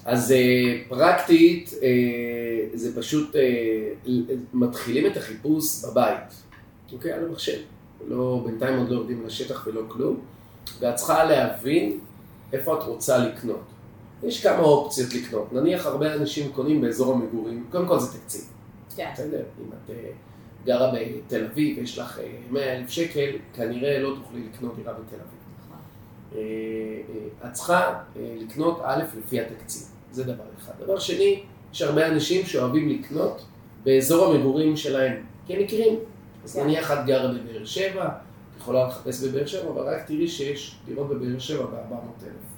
[0.06, 3.41] אז אה, פרקטית, אה, זה פשוט, אה,
[4.54, 6.34] מתחילים את החיפוש בבית,
[6.93, 7.12] אוקיי?
[7.12, 7.58] על המחשב.
[8.08, 10.19] לא, בינתיים עוד לא יורדים לשטח ולא כלום,
[10.80, 12.00] ואת צריכה להבין
[12.54, 13.63] איפה את רוצה לקנות.
[14.26, 15.54] יש כמה אופציות לקנות.
[15.54, 18.42] נניח הרבה אנשים קונים באזור המגורים, קודם כל זה תקציב.
[18.96, 19.44] כן, בסדר?
[19.62, 20.10] אם את אה,
[20.66, 25.16] גרה בתל אביב, יש לך אה, 100 אלף שקל, כנראה לא תוכלי לקנות דירה בתל
[25.16, 25.40] אביב.
[25.66, 25.78] נכון.
[26.36, 26.40] אה,
[27.44, 27.82] אה, את צריכה
[28.16, 30.74] אה, לקנות א' לפי התקציב, זה דבר אחד.
[30.80, 33.46] דבר שני, יש הרבה אנשים שאוהבים לקנות
[33.84, 36.00] באזור המגורים שלהם, כי הם מכירים.
[36.44, 36.64] אז כן.
[36.64, 41.10] נניח את גרה בבאר שבע, את יכולה לחפש בבאר שבע, אבל רק תראי שיש דירות
[41.10, 42.55] בבאר שבע ב-400 אלף.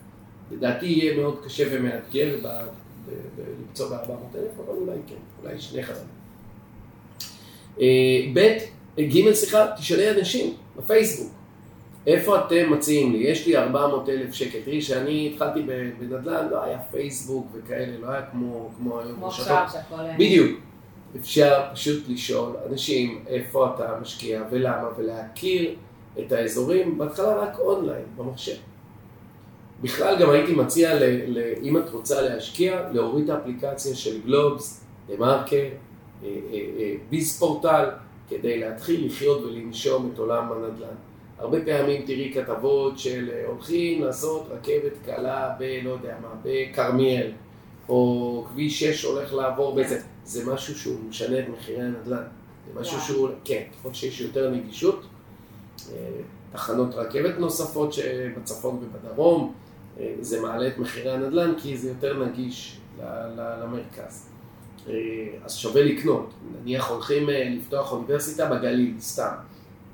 [0.51, 5.59] לדעתי יהיה מאוד קשה ומאתגר ב- ב- ב- למצוא ב-400 אלף, אבל אולי כן, אולי
[5.61, 6.07] שני חדרים.
[7.81, 7.85] אה,
[8.33, 8.57] ב',
[9.01, 11.31] ג', סליחה, תשאלי אנשים בפייסבוק.
[12.07, 13.17] איפה אתם מציעים לי?
[13.17, 14.59] יש לי 400 אלף שקל.
[14.65, 15.61] תראי, כשאני התחלתי
[15.99, 19.15] בנדל"ן, לא היה פייסבוק וכאלה, לא היה כמו, כמו היום.
[19.15, 19.27] כמו.
[19.27, 19.99] עכשיו שהכל...
[19.99, 20.59] אה, בדיוק.
[21.19, 25.75] אפשר פשוט לשאול אנשים איפה אתה משקיע ולמה, ולהכיר
[26.19, 28.55] את האזורים, בהתחלה רק אונליין, במחשב.
[29.81, 34.83] בכלל גם הייתי מציע, ל, ל, אם את רוצה להשקיע, להוריד את האפליקציה של גלובס,
[35.07, 35.69] דה מרקר, אה,
[36.23, 37.89] אה, אה, ביז פורטל,
[38.29, 40.95] כדי להתחיל לחיות ולנשום את עולם הנדל"ן.
[41.39, 45.79] הרבה פעמים תראי כתבות של אה, הולכים לעשות רכבת קלה ב...
[45.83, 47.31] לא יודע מה, בכרמיאל,
[47.89, 50.01] או כביש 6 הולך לעבור בזה.
[50.25, 52.23] זה משהו שהוא משנה את מחירי הנדל"ן.
[52.67, 52.99] זה משהו.
[52.99, 55.05] שהוא, כן, ככל שיש יותר נגישות,
[55.91, 55.95] אה,
[56.51, 59.66] תחנות רכבת נוספות שבצפון ובדרום, אה,
[60.19, 62.79] זה מעלה את מחירי הנדל"ן כי זה יותר נגיש
[63.37, 64.29] למרכז.
[64.89, 64.93] אה,
[65.45, 66.33] אז שווה לקנות.
[66.51, 69.33] נניח הולכים אה, לפתוח אוניברסיטה בגליל, סתם.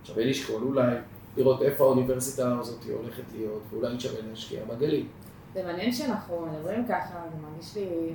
[0.04, 0.96] שווה לשקול אולי
[1.38, 5.06] לראות איפה האוניברסיטה הזאת הולכת להיות, ואולי שווה להשקיע בגליל.
[5.54, 8.14] זה מעניין שאנחנו מדברים ככה, זה מרגיש לי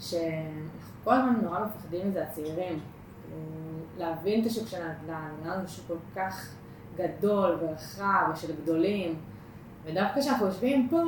[0.00, 0.70] שאנחנו
[1.04, 2.80] כל הזמן נורא מפחדים מזה, הצעירים.
[3.98, 6.54] להבין את השוק של הנדל"ן, נדל"ן זה שוק כל כך
[6.96, 9.18] גדול ורחב ושל גדולים,
[9.84, 11.02] ודווקא כשאנחנו יושבים פה,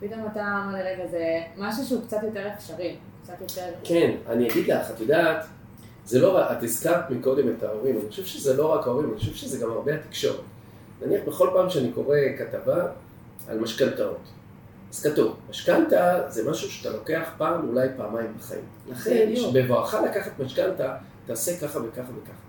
[0.00, 3.70] פתאום אתה אומר לרגע, זה משהו שהוא קצת יותר אפשרי, קצת יותר...
[3.84, 5.44] כן, אני אגיד לך, את יודעת,
[6.04, 9.18] זה לא רק, את הזכרת מקודם את ההורים, אני חושב שזה לא רק ההורים, אני
[9.18, 10.40] חושב שזה גם הרבה התקשורת.
[11.06, 12.86] נניח בכל פעם שאני קורא כתבה
[13.48, 14.20] על משכנתאות.
[14.92, 18.64] אז כתוב, משכנתה זה משהו שאתה לוקח פעם, אולי פעמיים בחיים.
[18.90, 20.96] לכן, בבואך לקחת משכנתה,
[21.26, 22.40] תעשה ככה וככה וככה.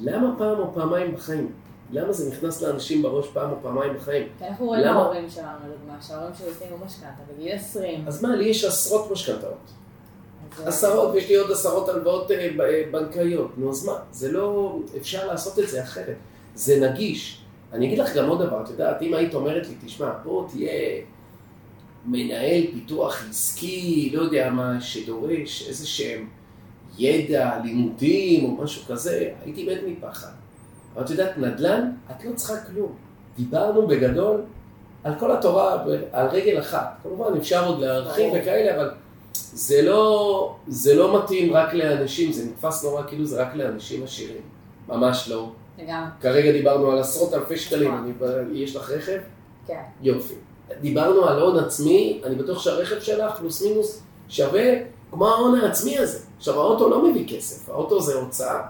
[0.00, 1.52] למה פעם או פעמיים בחיים?
[1.90, 4.28] למה זה נכנס לאנשים בראש פעם או פעמיים בחיים?
[4.38, 8.04] כי אנחנו רואים ההורים שלנו, לדוגמה, שההורים שלי התאימו משכנתה בגיל 20.
[8.08, 9.72] אז מה, לי יש עשרות משכנתאות.
[10.64, 13.50] עשרות, ויש לי עוד עשרות הלוואות אה, אה, בנקאיות.
[13.58, 13.98] נו, אז מה?
[14.10, 14.78] זה לא...
[14.96, 16.16] אפשר לעשות את זה אחרת.
[16.54, 17.42] זה נגיש.
[17.72, 21.02] אני אגיד לך גם עוד דבר, את יודעת, אם היית אומרת לי, תשמע, בוא תהיה
[22.04, 26.28] מנהל פיתוח עסקי, לא יודע מה, שדורש איזה שהם
[26.98, 30.32] ידע, לימודים או משהו כזה, הייתי מת מפחד.
[31.00, 32.92] את יודעת, נדל"ן, את לא צריכה כלום.
[33.36, 34.42] דיברנו בגדול
[35.04, 36.96] על כל התורה על רגל אחת.
[37.02, 38.90] כמובן, אפשר עוד להרחיב וכאלה, אבל
[39.52, 44.42] זה לא, זה לא מתאים רק לאנשים, זה נתפס נורא כאילו זה רק לאנשים עשירים.
[44.88, 45.50] ממש לא.
[45.78, 46.08] לגמרי.
[46.20, 47.94] כרגע דיברנו על עשרות אלפי שקלים.
[47.94, 48.12] אני,
[48.52, 49.18] יש לך רכב?
[49.66, 49.82] כן.
[50.02, 50.34] יופי.
[50.80, 54.72] דיברנו על הון עצמי, אני בטוח שהרכב שלך, פלוס מינוס, שווה
[55.10, 56.18] כמו ההון העצמי הזה.
[56.36, 58.62] עכשיו, האוטו לא מביא כסף, האוטו זה הוצאה,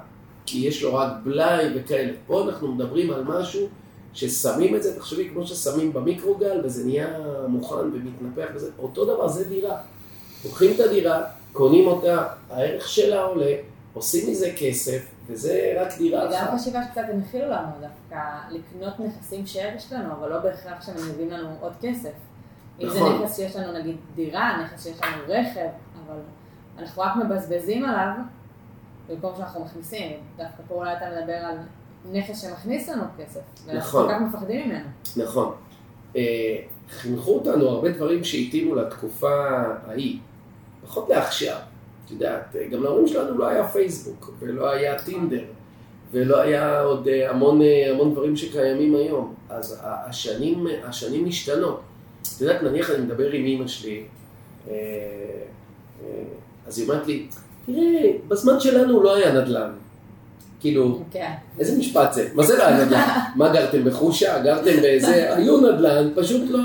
[0.47, 2.13] כי יש לו רק בלאי וכאלה.
[2.27, 3.69] פה אנחנו מדברים על משהו
[4.15, 7.09] ששמים את זה, תחשבי, כמו ששמים במיקרוגל, וזה נהיה
[7.49, 9.77] מוכן ומתנפח וזה, אותו דבר, זה דירה.
[10.45, 13.55] לוקחים את הדירה, קונים אותה, הערך שלה עולה,
[13.95, 16.49] עושים מזה כסף, וזה רק דירה אחת.
[16.51, 21.31] גם חשיבה שקצת הנחילו לנו דווקא לקנות נכסים שיש לנו, אבל לא בהכרח שהם מביאים
[21.31, 22.11] לנו עוד כסף.
[22.81, 23.23] אם זה נכון.
[23.23, 25.69] נכס שיש לנו נגיד דירה, נכס שיש לנו רכב,
[26.07, 26.19] אבל
[26.79, 28.13] אנחנו רק מבזבזים עליו
[29.09, 30.17] במקום שאנחנו מכניסים.
[30.37, 31.57] דווקא פה אולי אתה מדבר על
[32.13, 33.41] נכס שמכניס לנו כסף.
[33.67, 34.09] ואנחנו נכון.
[34.09, 34.89] כל כך מפחדים ממנו.
[35.17, 35.55] נכון.
[36.17, 36.57] אה,
[36.91, 39.49] חינכו אותנו הרבה דברים שהתאימו לתקופה
[39.87, 40.19] ההיא,
[40.87, 41.57] פחות לעכשיו.
[42.05, 45.45] את יודעת, גם להורים שלנו לא היה פייסבוק, ולא היה טינדר,
[46.13, 49.35] ולא היה עוד אה, המון, אה, המון דברים שקיימים היום.
[49.49, 51.81] אז השנים, השנים משתנות.
[52.23, 54.05] את יודעת, נניח אני מדבר עם אימא שלי,
[54.69, 54.75] אה,
[56.05, 56.23] אה,
[56.67, 57.29] אז היא אומרת לי,
[57.67, 59.71] תראה, בזמן שלנו לא היה נדל"ן.
[60.61, 61.33] כאילו, כן.
[61.59, 62.29] איזה משפט זה?
[62.35, 63.09] מה זה לא היה נדל"ן?
[63.37, 64.43] מה גרתם בחושה?
[64.43, 65.35] גרתם באיזה...
[65.37, 66.63] היו נדל"ן, פשוט לא,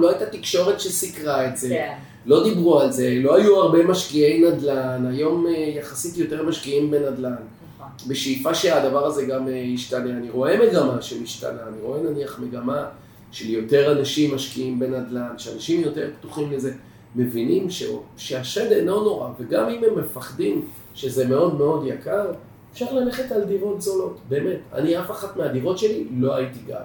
[0.00, 1.68] לא הייתה תקשורת שסיקרה את זה.
[1.68, 1.94] כן.
[2.26, 7.34] לא דיברו על זה, לא היו הרבה משקיעי נדל"ן, היום אה, יחסית יותר משקיעים בנדל"ן.
[7.76, 8.08] נכון.
[8.08, 10.10] בשאיפה שהדבר הזה גם אה, ישתנה.
[10.10, 12.84] אני רואה מגמה שמשתנה, אני רואה נניח מגמה
[13.32, 16.72] של יותר אנשים משקיעים בנדל"ן, שאנשים יותר פתוחים לזה,
[17.16, 17.84] מבינים ש...
[18.16, 22.32] שהשד אינו נורא, וגם אם הם מפחדים שזה מאוד מאוד יקר,
[22.72, 24.58] אפשר ללכת על דירות זולות, באמת.
[24.72, 26.82] אני אף אחת מהדירות שלי לא הייתי גר.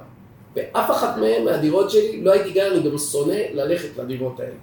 [0.55, 4.55] באף אחת מהן מהדירות שלי לא הייתי גר, אני גם שונא ללכת לדירות האלה.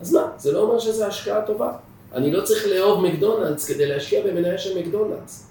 [0.00, 1.72] אז מה, זה לא אומר שזו השקעה טובה.
[2.14, 5.49] אני לא צריך לאהוב מקדונלדס כדי להשקיע במניה של מקדונלדס.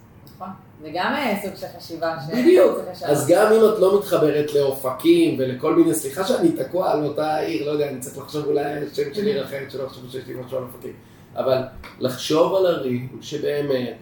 [0.80, 0.92] נכון.
[0.92, 2.32] זה גם אה, סוג של חשיבה ש...
[2.32, 2.78] בדיוק.
[3.06, 7.66] אז גם אם את לא מתחברת לאופקים ולכל מיני, סליחה שאני תקוע על אותה עיר,
[7.66, 10.34] לא יודע, אני צריך לחשוב אולי על שם של עיר אחרת, שלא חשבו שיש לי
[10.34, 10.94] משהו על אופקים.
[11.36, 11.62] אבל
[12.00, 13.98] לחשוב על ערים שבאמת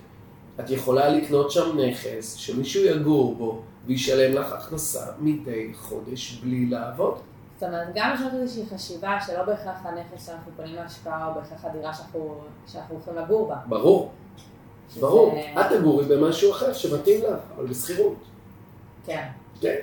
[0.60, 7.20] את יכולה לקנות שם נכס, שמישהו יגור בו וישלם לך הכנסה מדי חודש בלי לעבוד.
[7.60, 11.94] זאת אומרת, גם לשנות איזושהי חשיבה שלא בהכרח הנכס שאנחנו קונים להשקעה, או בהכרח הדירה
[11.94, 12.36] שאנחנו,
[12.68, 13.56] שאנחנו הולכים לגור בה.
[13.66, 14.12] ברור,
[15.00, 15.40] ברור.
[15.54, 18.16] את תגורי במשהו אחר שמתאים לך, אבל בשכירות.
[19.06, 19.24] כן.
[19.62, 19.76] כן.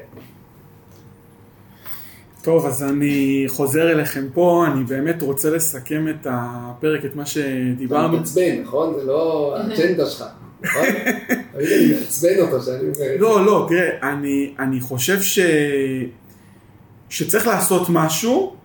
[2.42, 7.30] טוב, אז אני חוזר אליכם פה, אני באמת רוצה לסכם את הפרק, את מה אתה
[7.30, 8.16] שדיברנו.
[8.16, 8.94] מתעצבן, נכון?
[9.00, 10.24] זה לא האג'נדה שלך,
[10.62, 10.84] נכון?
[11.54, 13.16] אני מעצבן אותו שאני אומר.
[13.18, 15.38] לא, לא, תראה, אני, אני חושב ש...
[17.08, 18.56] שצריך לעשות משהו,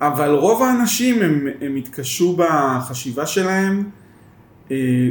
[0.00, 3.90] אבל רוב האנשים הם, הם יתקשו בחשיבה שלהם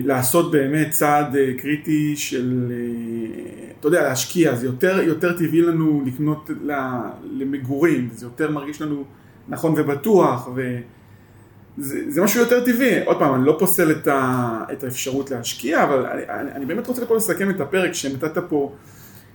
[0.05, 6.03] לעשות באמת צעד אה, קריטי של, אה, אתה יודע, להשקיע, זה יותר, יותר טבעי לנו
[6.05, 6.49] לקנות
[7.31, 9.03] למגורים, זה יותר מרגיש לנו
[9.47, 13.05] נכון ובטוח, וזה זה משהו יותר טבעי.
[13.05, 17.05] עוד פעם, אני לא פוסל את, ה, את האפשרות להשקיע, אבל אני, אני, באמת רוצה
[17.05, 18.73] פה לסכם את הפרק, שנתת פה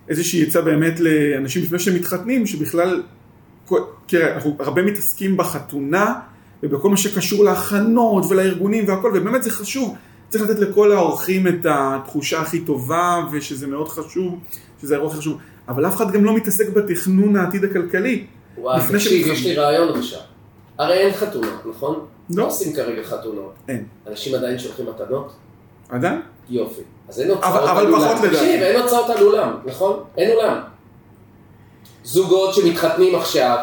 [0.09, 3.03] איזושהי עצה באמת לאנשים לפני שהם מתחתנים, שבכלל,
[3.65, 6.19] כל- תראה, אנחנו הרבה מתעסקים בחתונה
[6.63, 9.95] ובכל מה שקשור להכנות ולארגונים והכל, ובאמת זה חשוב.
[10.29, 14.39] צריך לתת לכל האורחים את התחושה הכי טובה, ושזה מאוד חשוב,
[14.81, 15.37] שזה האירוע הכי חשוב,
[15.69, 18.25] אבל אף אחד גם לא מתעסק בתכנון העתיד הכלכלי.
[18.57, 19.27] וואי, תקשיב.
[19.27, 20.19] יש לי רעיון עכשיו.
[20.79, 21.95] הרי אין חתונות, נכון?
[22.29, 22.43] לא.
[22.43, 23.53] לא עושים כרגע חתונות.
[23.67, 23.85] אין.
[24.07, 25.31] אנשים עדיין שולחים מתנות?
[25.89, 26.21] עדיין?
[26.49, 26.81] יופי.
[27.09, 28.01] אז אין הוצאות אבל- אבל על אולם.
[28.01, 28.35] פחות לדעתי.
[28.35, 30.03] תקשיב, אין הוצאות על אולם, נכון?
[30.17, 30.57] אין אולם.
[32.03, 33.57] זוגות שמתחתנים עכשיו,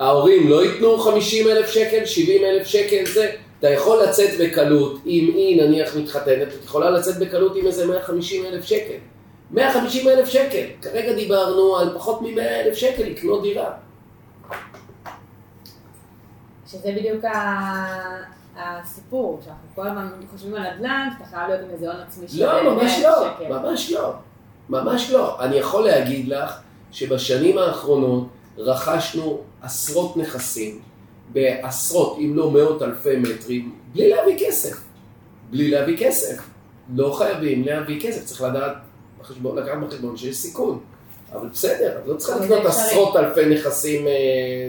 [0.00, 3.30] ההורים לא ייתנו 50 אלף שקל, 70 אלף שקל, זה.
[3.62, 8.44] אתה יכול לצאת בקלות, אם היא נניח מתחתנת, את יכולה לצאת בקלות עם איזה 150
[8.44, 8.94] אלף שקל.
[9.50, 10.66] 150 אלף שקל.
[10.82, 13.70] כרגע דיברנו על פחות מ-100 אלף שקל לקנות דירה.
[16.66, 17.24] שזה בדיוק
[18.56, 22.46] הסיפור, שאנחנו כל הזמן חושבים על נדל"ן, שאתה חייב להיות עם איזה הון עצמי של
[22.46, 23.48] לא, ממש 100,000 לא, שקל.
[23.48, 24.12] ממש לא,
[24.68, 25.40] ממש לא.
[25.40, 26.60] אני יכול להגיד לך
[26.92, 30.80] שבשנים האחרונות רכשנו עשרות נכסים
[31.32, 34.80] בעשרות, אם לא מאות אלפי מטרים, בלי להביא כסף.
[35.50, 36.42] בלי להביא כסף.
[36.94, 38.72] לא חייבים להביא כסף, צריך לדעת
[39.20, 40.80] בחשבון, לקחת בחשבון שיש סיכון.
[41.32, 42.66] אבל בסדר, את לא צריכה לקנות.
[42.66, 44.12] עשרות אלפי נכסים אה,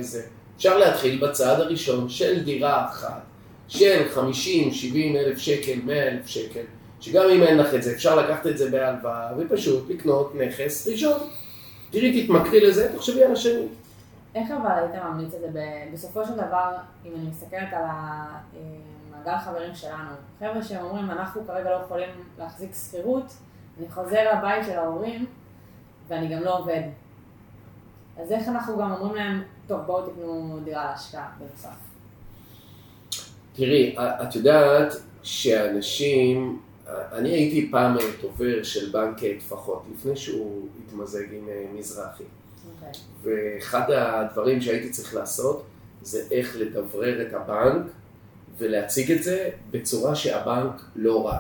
[0.01, 0.21] זה.
[0.57, 3.21] אפשר להתחיל בצעד הראשון של דירה אחת,
[3.67, 6.61] של 50, 70 אלף שקל, 100 אלף שקל,
[7.01, 11.19] שגם אם אין לך את זה, אפשר לקחת את זה בהלוואה, ופשוט לקנות נכס ראשון.
[11.91, 13.65] תראי, תתמכרי לזה, תחשבי על השני.
[14.35, 19.75] איך אבל היית ממליץ את זה בסופו של דבר, אם אני מסתכלת על המעגל חברים
[19.75, 23.33] שלנו, חבר'ה שהם אומרים, אנחנו כרגע לא יכולים להחזיק שכירות,
[23.79, 25.25] אני חוזר לבית של ההורים
[26.07, 26.81] ואני גם לא עובד.
[28.17, 31.77] אז איך אנחנו גם אומרים להם, טוב בואו תקנו דירה להשקעה בנוסף.
[33.53, 34.93] תראי, את יודעת
[35.23, 42.23] שאנשים, אני הייתי פעם דובר של בנק טפחות, לפני שהוא התמזג עם אה, מזרחי.
[43.23, 45.63] ואחד הדברים שהייתי צריך לעשות
[46.01, 47.85] זה איך לדברר את הבנק
[48.57, 51.37] ולהציג את זה בצורה שהבנק לא רע.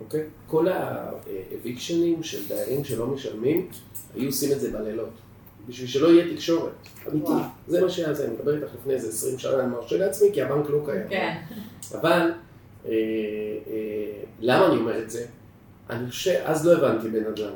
[0.00, 0.24] אוקיי?
[0.46, 3.68] כל האביקשנים של דיירים שלא משלמים,
[4.14, 5.10] היו עושים את זה בלילות.
[5.68, 6.72] בשביל שלא יהיה תקשורת.
[7.08, 7.32] אמיתי.
[7.68, 8.24] זה מה שהיה זה.
[8.24, 11.08] אני מדבר איתך לפני איזה 20 שנה, אני מרשה לעצמי כי הבנק לא קיים.
[11.08, 11.36] כן.
[11.94, 12.32] אבל
[12.86, 15.26] אה, אה, למה אני אומר את זה?
[15.90, 17.52] אני חושב, אז לא הבנתי בנדל"ן.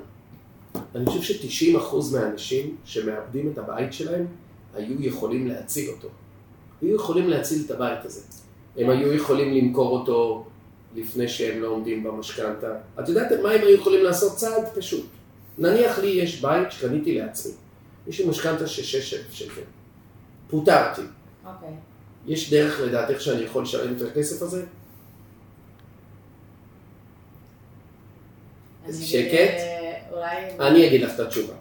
[0.94, 4.26] אני חושב ש-90% מהאנשים שמאבדים את הבית שלהם,
[4.74, 6.08] היו יכולים להציל אותו.
[6.82, 8.20] היו יכולים להציל את הבית הזה.
[8.76, 10.44] הם היו יכולים למכור אותו
[10.94, 12.76] לפני שהם לא עומדים במשכנתה.
[13.00, 14.36] את יודעת מה הם היו יכולים לעשות?
[14.36, 15.06] צעד פשוט.
[15.58, 17.52] נניח לי יש בית שקניתי לעצמי.
[18.06, 19.60] יש לי משכנתה של 6,000 שקל.
[20.50, 21.02] פוטרתי.
[21.46, 21.68] אוקיי.
[22.26, 24.64] יש דרך לדעתך שאני יכול לשלם את הכסף הזה?
[29.02, 29.81] שקט?
[30.12, 30.58] אולי...
[30.60, 31.54] אני אגיד לך את התשובה,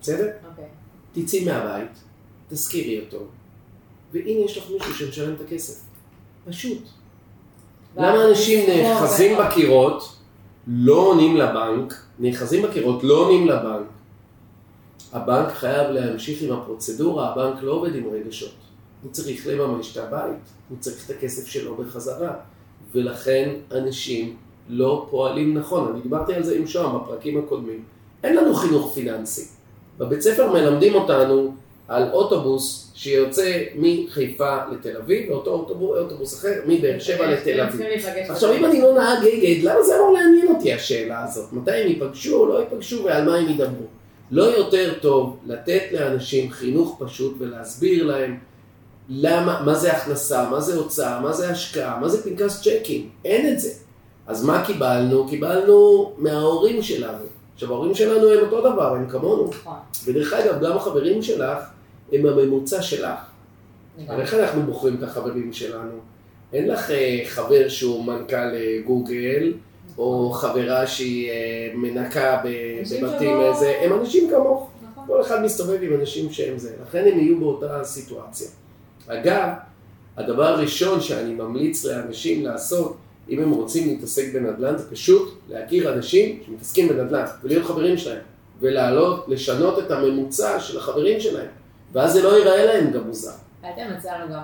[0.00, 0.30] בסדר?
[0.50, 0.64] אוקיי.
[1.12, 1.90] תצאי מהבית,
[2.48, 3.24] תשכירי אותו,
[4.12, 5.80] והנה יש לך מישהו שמשלם את הכסף.
[6.48, 6.82] פשוט.
[7.96, 10.16] למה אנשים נאחזים בקירות,
[10.66, 13.86] לא עונים לבנק, נאחזים בקירות, לא עונים לבנק?
[15.12, 18.54] הבנק חייב להמשיך עם הפרוצדורה, הבנק לא עובד עם רגשות.
[19.02, 22.34] הוא צריך לממש את הבית, הוא צריך את הכסף שלו בחזרה.
[22.92, 24.36] ולכן אנשים
[24.68, 25.90] לא פועלים נכון.
[25.92, 27.84] אני דיברתי על זה עם שוהם בפרקים הקודמים.
[28.24, 29.46] אין לנו חינוך פיננסי.
[29.98, 31.54] בבית ספר מלמדים אותנו
[31.88, 37.80] על אוטובוס שיוצא מחיפה לתל אביב, ואותו אוטובוס, אוטובוס אחר מבאר שבע לתל אביב.
[38.28, 41.52] עכשיו, אם אני לא נהג אגד, למה זה אמור לעניין אותי השאלה הזאת?
[41.52, 43.86] מתי הם ייפגשו, לא ייפגשו ועל מה הם ידברו?
[44.30, 48.38] לא יותר טוב לתת לאנשים חינוך פשוט ולהסביר להם
[49.08, 53.52] למה, מה זה הכנסה, מה זה הוצאה, מה זה השקעה, מה זה פנקס צ'קים, אין
[53.52, 53.70] את זה.
[54.26, 55.28] אז מה קיבלנו?
[55.28, 57.24] קיבלנו מההורים שלנו.
[57.58, 59.50] עכשיו, ההורים שלנו הם אותו דבר, הם כמונו.
[59.50, 59.76] נכון.
[60.04, 61.58] ודרך אגב, גם החברים שלך
[62.12, 63.18] הם הממוצע שלך.
[64.08, 65.92] אבל איך אנחנו בוחרים את החברים שלנו?
[66.52, 69.52] אין לך אה, חבר שהוא מנכ"ל אה, גוגל,
[69.98, 74.70] או חברה שהיא אה, מנקה בבתים איזה, הם אנשים כמוך.
[74.92, 75.04] נכון.
[75.06, 78.48] כל אחד מסתובב עם אנשים שהם זה, לכן הם יהיו באותה סיטואציה.
[79.06, 79.48] אגב,
[80.16, 82.96] הדבר הראשון שאני ממליץ לאנשים לעשות,
[83.28, 88.22] אם הם רוצים להתעסק בנדל"ן, זה פשוט להכיר אנשים שמתעסקים בנדל"ן, ולהיות חברים שלהם,
[88.60, 91.48] ולעלות, לשנות את הממוצע של החברים שלהם,
[91.92, 93.32] ואז זה לא ייראה להם גם מוזר.
[93.62, 94.42] הייתם מציע לנו גם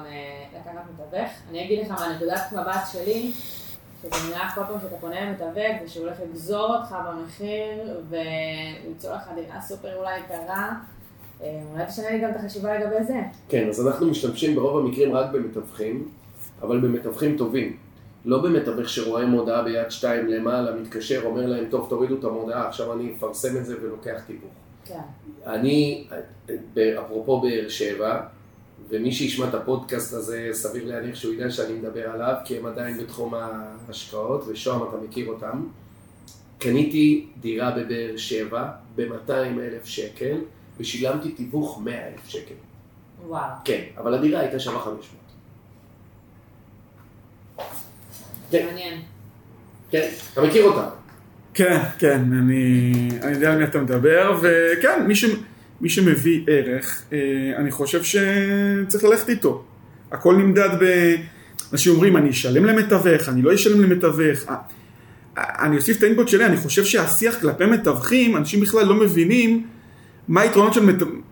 [0.61, 1.31] לקחת מתווך.
[1.51, 3.31] אני אגיד לך מהנקודת מבט שלי,
[4.03, 9.23] שזה נראה כל פעם שאתה פונה למתווך, זה שהוא הולך לגזור אותך במחיר ולמצוא לך
[9.35, 10.72] דירה סופר אולי יקרה.
[11.43, 13.20] אה, אולי תשנה לי גם את החשיבה לגבי זה.
[13.49, 16.09] כן, אז אנחנו משתמשים ברוב המקרים רק במתווכים,
[16.62, 17.76] אבל במתווכים טובים.
[18.25, 22.93] לא במתווך שרואה מודעה ביד שתיים למעלה, מתקשר, אומר להם, טוב, תורידו את המודעה, עכשיו
[22.93, 24.53] אני אפרסם את זה ולוקח תיווך.
[24.85, 25.01] כן.
[25.47, 26.07] אני,
[26.99, 28.20] אפרופו באר שבע,
[28.89, 32.99] ומי שישמע את הפודקאסט הזה, סביר להניח שהוא ידע שאני מדבר עליו, כי הם עדיין
[32.99, 35.66] בתחום ההשקעות, ושוהם אתה מכיר אותם.
[36.59, 40.37] קניתי דירה בבאר שבע ב-200 אלף שקל,
[40.81, 42.55] ושילמתי תיווך 100 אלף שקל.
[43.27, 43.51] וואו.
[43.64, 45.24] כן, אבל הדירה הייתה שווה 500.
[48.51, 48.66] כן.
[48.66, 49.01] מעניין.
[49.90, 50.88] כן, אתה מכיר אותם.
[51.55, 52.92] כן, כן, אני,
[53.22, 55.24] אני יודע על מי אתה מדבר, וכן, מי, ש,
[55.80, 57.18] מי שמביא ערך, אה,
[57.57, 59.64] אני חושב שצריך ללכת איתו.
[60.12, 61.14] הכל נמדד ב...
[61.72, 64.49] אנשים אומרים, אני אשלם למתווך, אני לא אשלם למתווך.
[64.49, 64.55] אה,
[65.36, 69.66] אני אוסיף את האינפוט שלי, אני חושב שהשיח כלפי מתווכים, אנשים בכלל לא מבינים
[70.29, 70.81] מה היתרונות של.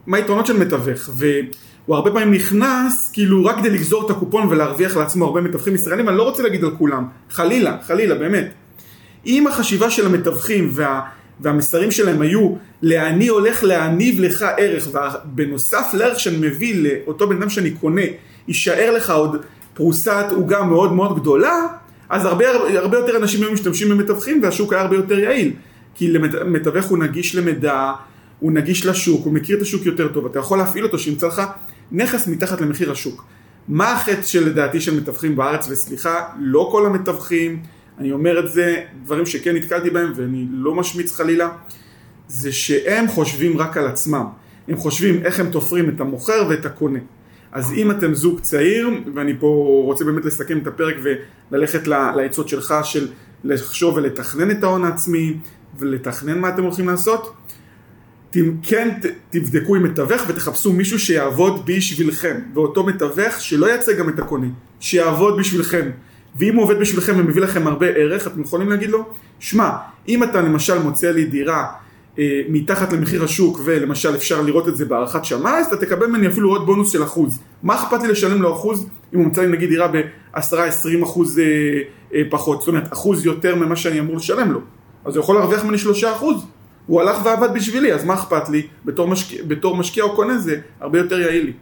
[0.06, 1.10] מה היתרונות של מתווך.
[1.14, 6.08] והוא הרבה פעמים נכנס, כאילו, רק כדי לגזור את הקופון ולהרוויח לעצמו הרבה מתווכים ישראלים,
[6.08, 8.52] אני לא רוצה להגיד על כולם, חלילה, חלילה, באמת.
[9.26, 11.00] אם החשיבה של המתווכים וה,
[11.40, 17.50] והמסרים שלהם היו לאני הולך להניב לך ערך ובנוסף לערך שאני מביא לאותו בן אדם
[17.50, 18.02] שאני קונה
[18.48, 19.36] יישאר לך עוד
[19.74, 21.66] פרוסת עוגה מאוד מאוד גדולה
[22.08, 22.44] אז הרבה,
[22.76, 25.52] הרבה יותר אנשים היו משתמשים במתווכים והשוק היה הרבה יותר יעיל
[25.94, 26.14] כי
[26.46, 27.92] מתווך הוא נגיש למידע,
[28.42, 31.42] הוא נגיש לשוק, הוא מכיר את השוק יותר טוב, אתה יכול להפעיל אותו שימצא לך
[31.92, 33.24] נכס מתחת למחיר השוק.
[33.68, 37.62] מה החטא שלדעתי של מתווכים בארץ, וסליחה, לא כל המתווכים,
[37.98, 41.48] אני אומר את זה, דברים שכן נתקלתי בהם ואני לא משמיץ חלילה,
[42.28, 44.24] זה שהם חושבים רק על עצמם.
[44.68, 46.98] הם חושבים איך הם תופרים את המוכר ואת הקונה.
[47.52, 52.74] אז אם אתם זוג צעיר, ואני פה רוצה באמת לסכם את הפרק וללכת לעצות שלך
[52.84, 53.08] של
[53.44, 55.36] לחשוב ולתכנן את ההון העצמי
[55.78, 57.34] ולתכנן מה אתם הולכים לעשות,
[58.62, 58.88] כן
[59.30, 64.46] תבדקו עם מתווך ותחפשו מישהו שיעבוד בשבילכם, ואותו מתווך שלא ייצג גם את הקונה,
[64.80, 65.90] שיעבוד בשבילכם.
[66.36, 69.04] ואם הוא עובד בשבילכם ומביא לכם הרבה ערך, אתם יכולים להגיד לו,
[69.40, 69.70] שמע,
[70.08, 71.66] אם אתה למשל מוצא לי דירה
[72.18, 76.26] אה, מתחת למחיר השוק, ולמשל אפשר לראות את זה בהערכת שמאי, אז אתה תקבל ממני
[76.26, 77.38] אפילו עוד בונוס של אחוז.
[77.62, 81.44] מה אכפת לי לשלם לו אחוז אם הוא מוצא לי נגיד דירה ב-10-20 אחוז אה,
[82.14, 84.60] אה, פחות, זאת אומרת אחוז יותר ממה שאני אמור לשלם לו.
[85.04, 86.46] אז הוא יכול להרוויח ממני 3 אחוז.
[86.86, 88.66] הוא הלך ועבד בשבילי, אז מה אכפת לי?
[88.84, 91.52] בתור משקיע, בתור משקיע או קונה זה הרבה יותר יעיל לי.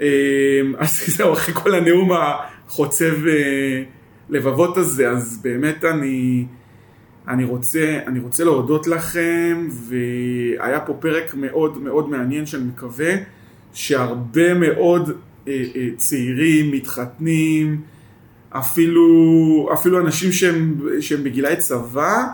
[0.00, 3.82] אה, אז זהו, אחרי כל הנאום החוצב אה,
[4.30, 6.46] לבבות הזה, אז באמת אני,
[7.28, 13.14] אני, רוצה, אני רוצה להודות לכם, והיה פה פרק מאוד מאוד מעניין שאני מקווה
[13.72, 15.10] שהרבה מאוד
[15.48, 15.62] אה,
[15.96, 17.80] צעירים מתחתנים,
[18.50, 22.24] אפילו, אפילו אנשים שהם, שהם בגילאי צבא,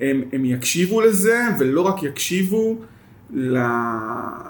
[0.00, 2.76] הם, הם יקשיבו לזה, ולא רק יקשיבו,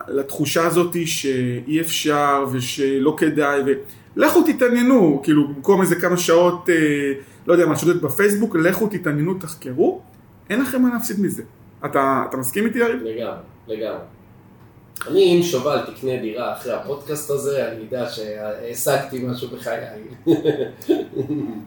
[0.08, 3.60] לתחושה הזאת שאי אפשר ושלא כדאי,
[4.16, 6.74] ולכו תתעניינו, כאילו במקום איזה כמה שעות, אה,
[7.46, 10.00] לא יודע מה, שודדת בפייסבוק, לכו תתעניינו, תחקרו,
[10.50, 11.42] אין לכם מה להפסיד מזה.
[11.84, 13.02] אתה, אתה מסכים איתי יריב?
[13.02, 13.38] לגמרי,
[13.68, 13.98] לגמרי.
[15.06, 19.80] אני, אם שובל תקנה דירה אחרי הפודקאסט הזה, אני אדע שהשגתי משהו בחיי.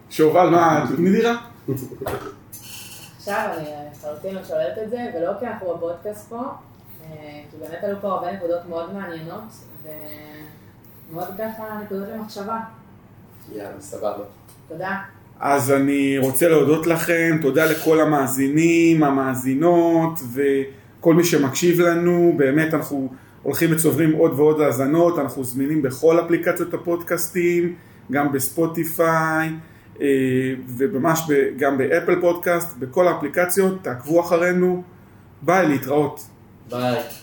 [0.09, 1.35] שובל, מה, תקני דירה?
[3.21, 7.83] עכשיו אני לחלוטין לא שואלת את זה, ולא כי אנחנו בפודקאסט פה, אה, כי באמת
[7.83, 9.43] עלו פה הרבה נקודות מאוד מעניינות,
[9.83, 12.59] ומאוד ככה נקודות למחשבה.
[13.55, 14.23] יאללה, סבבה.
[14.67, 14.97] תודה.
[15.39, 23.09] אז אני רוצה להודות לכם, תודה לכל המאזינים, המאזינות וכל מי שמקשיב לנו, באמת אנחנו
[23.43, 27.75] הולכים וצוברים עוד ועוד האזנות, אנחנו זמינים בכל אפליקציות הפודקאסטים,
[28.11, 29.49] גם בספוטיפיי
[30.77, 31.21] וממש
[31.57, 34.83] גם באפל פודקאסט, בכל האפליקציות, תעקבו אחרינו,
[35.41, 36.27] ביי, להתראות.
[36.69, 37.20] Bye.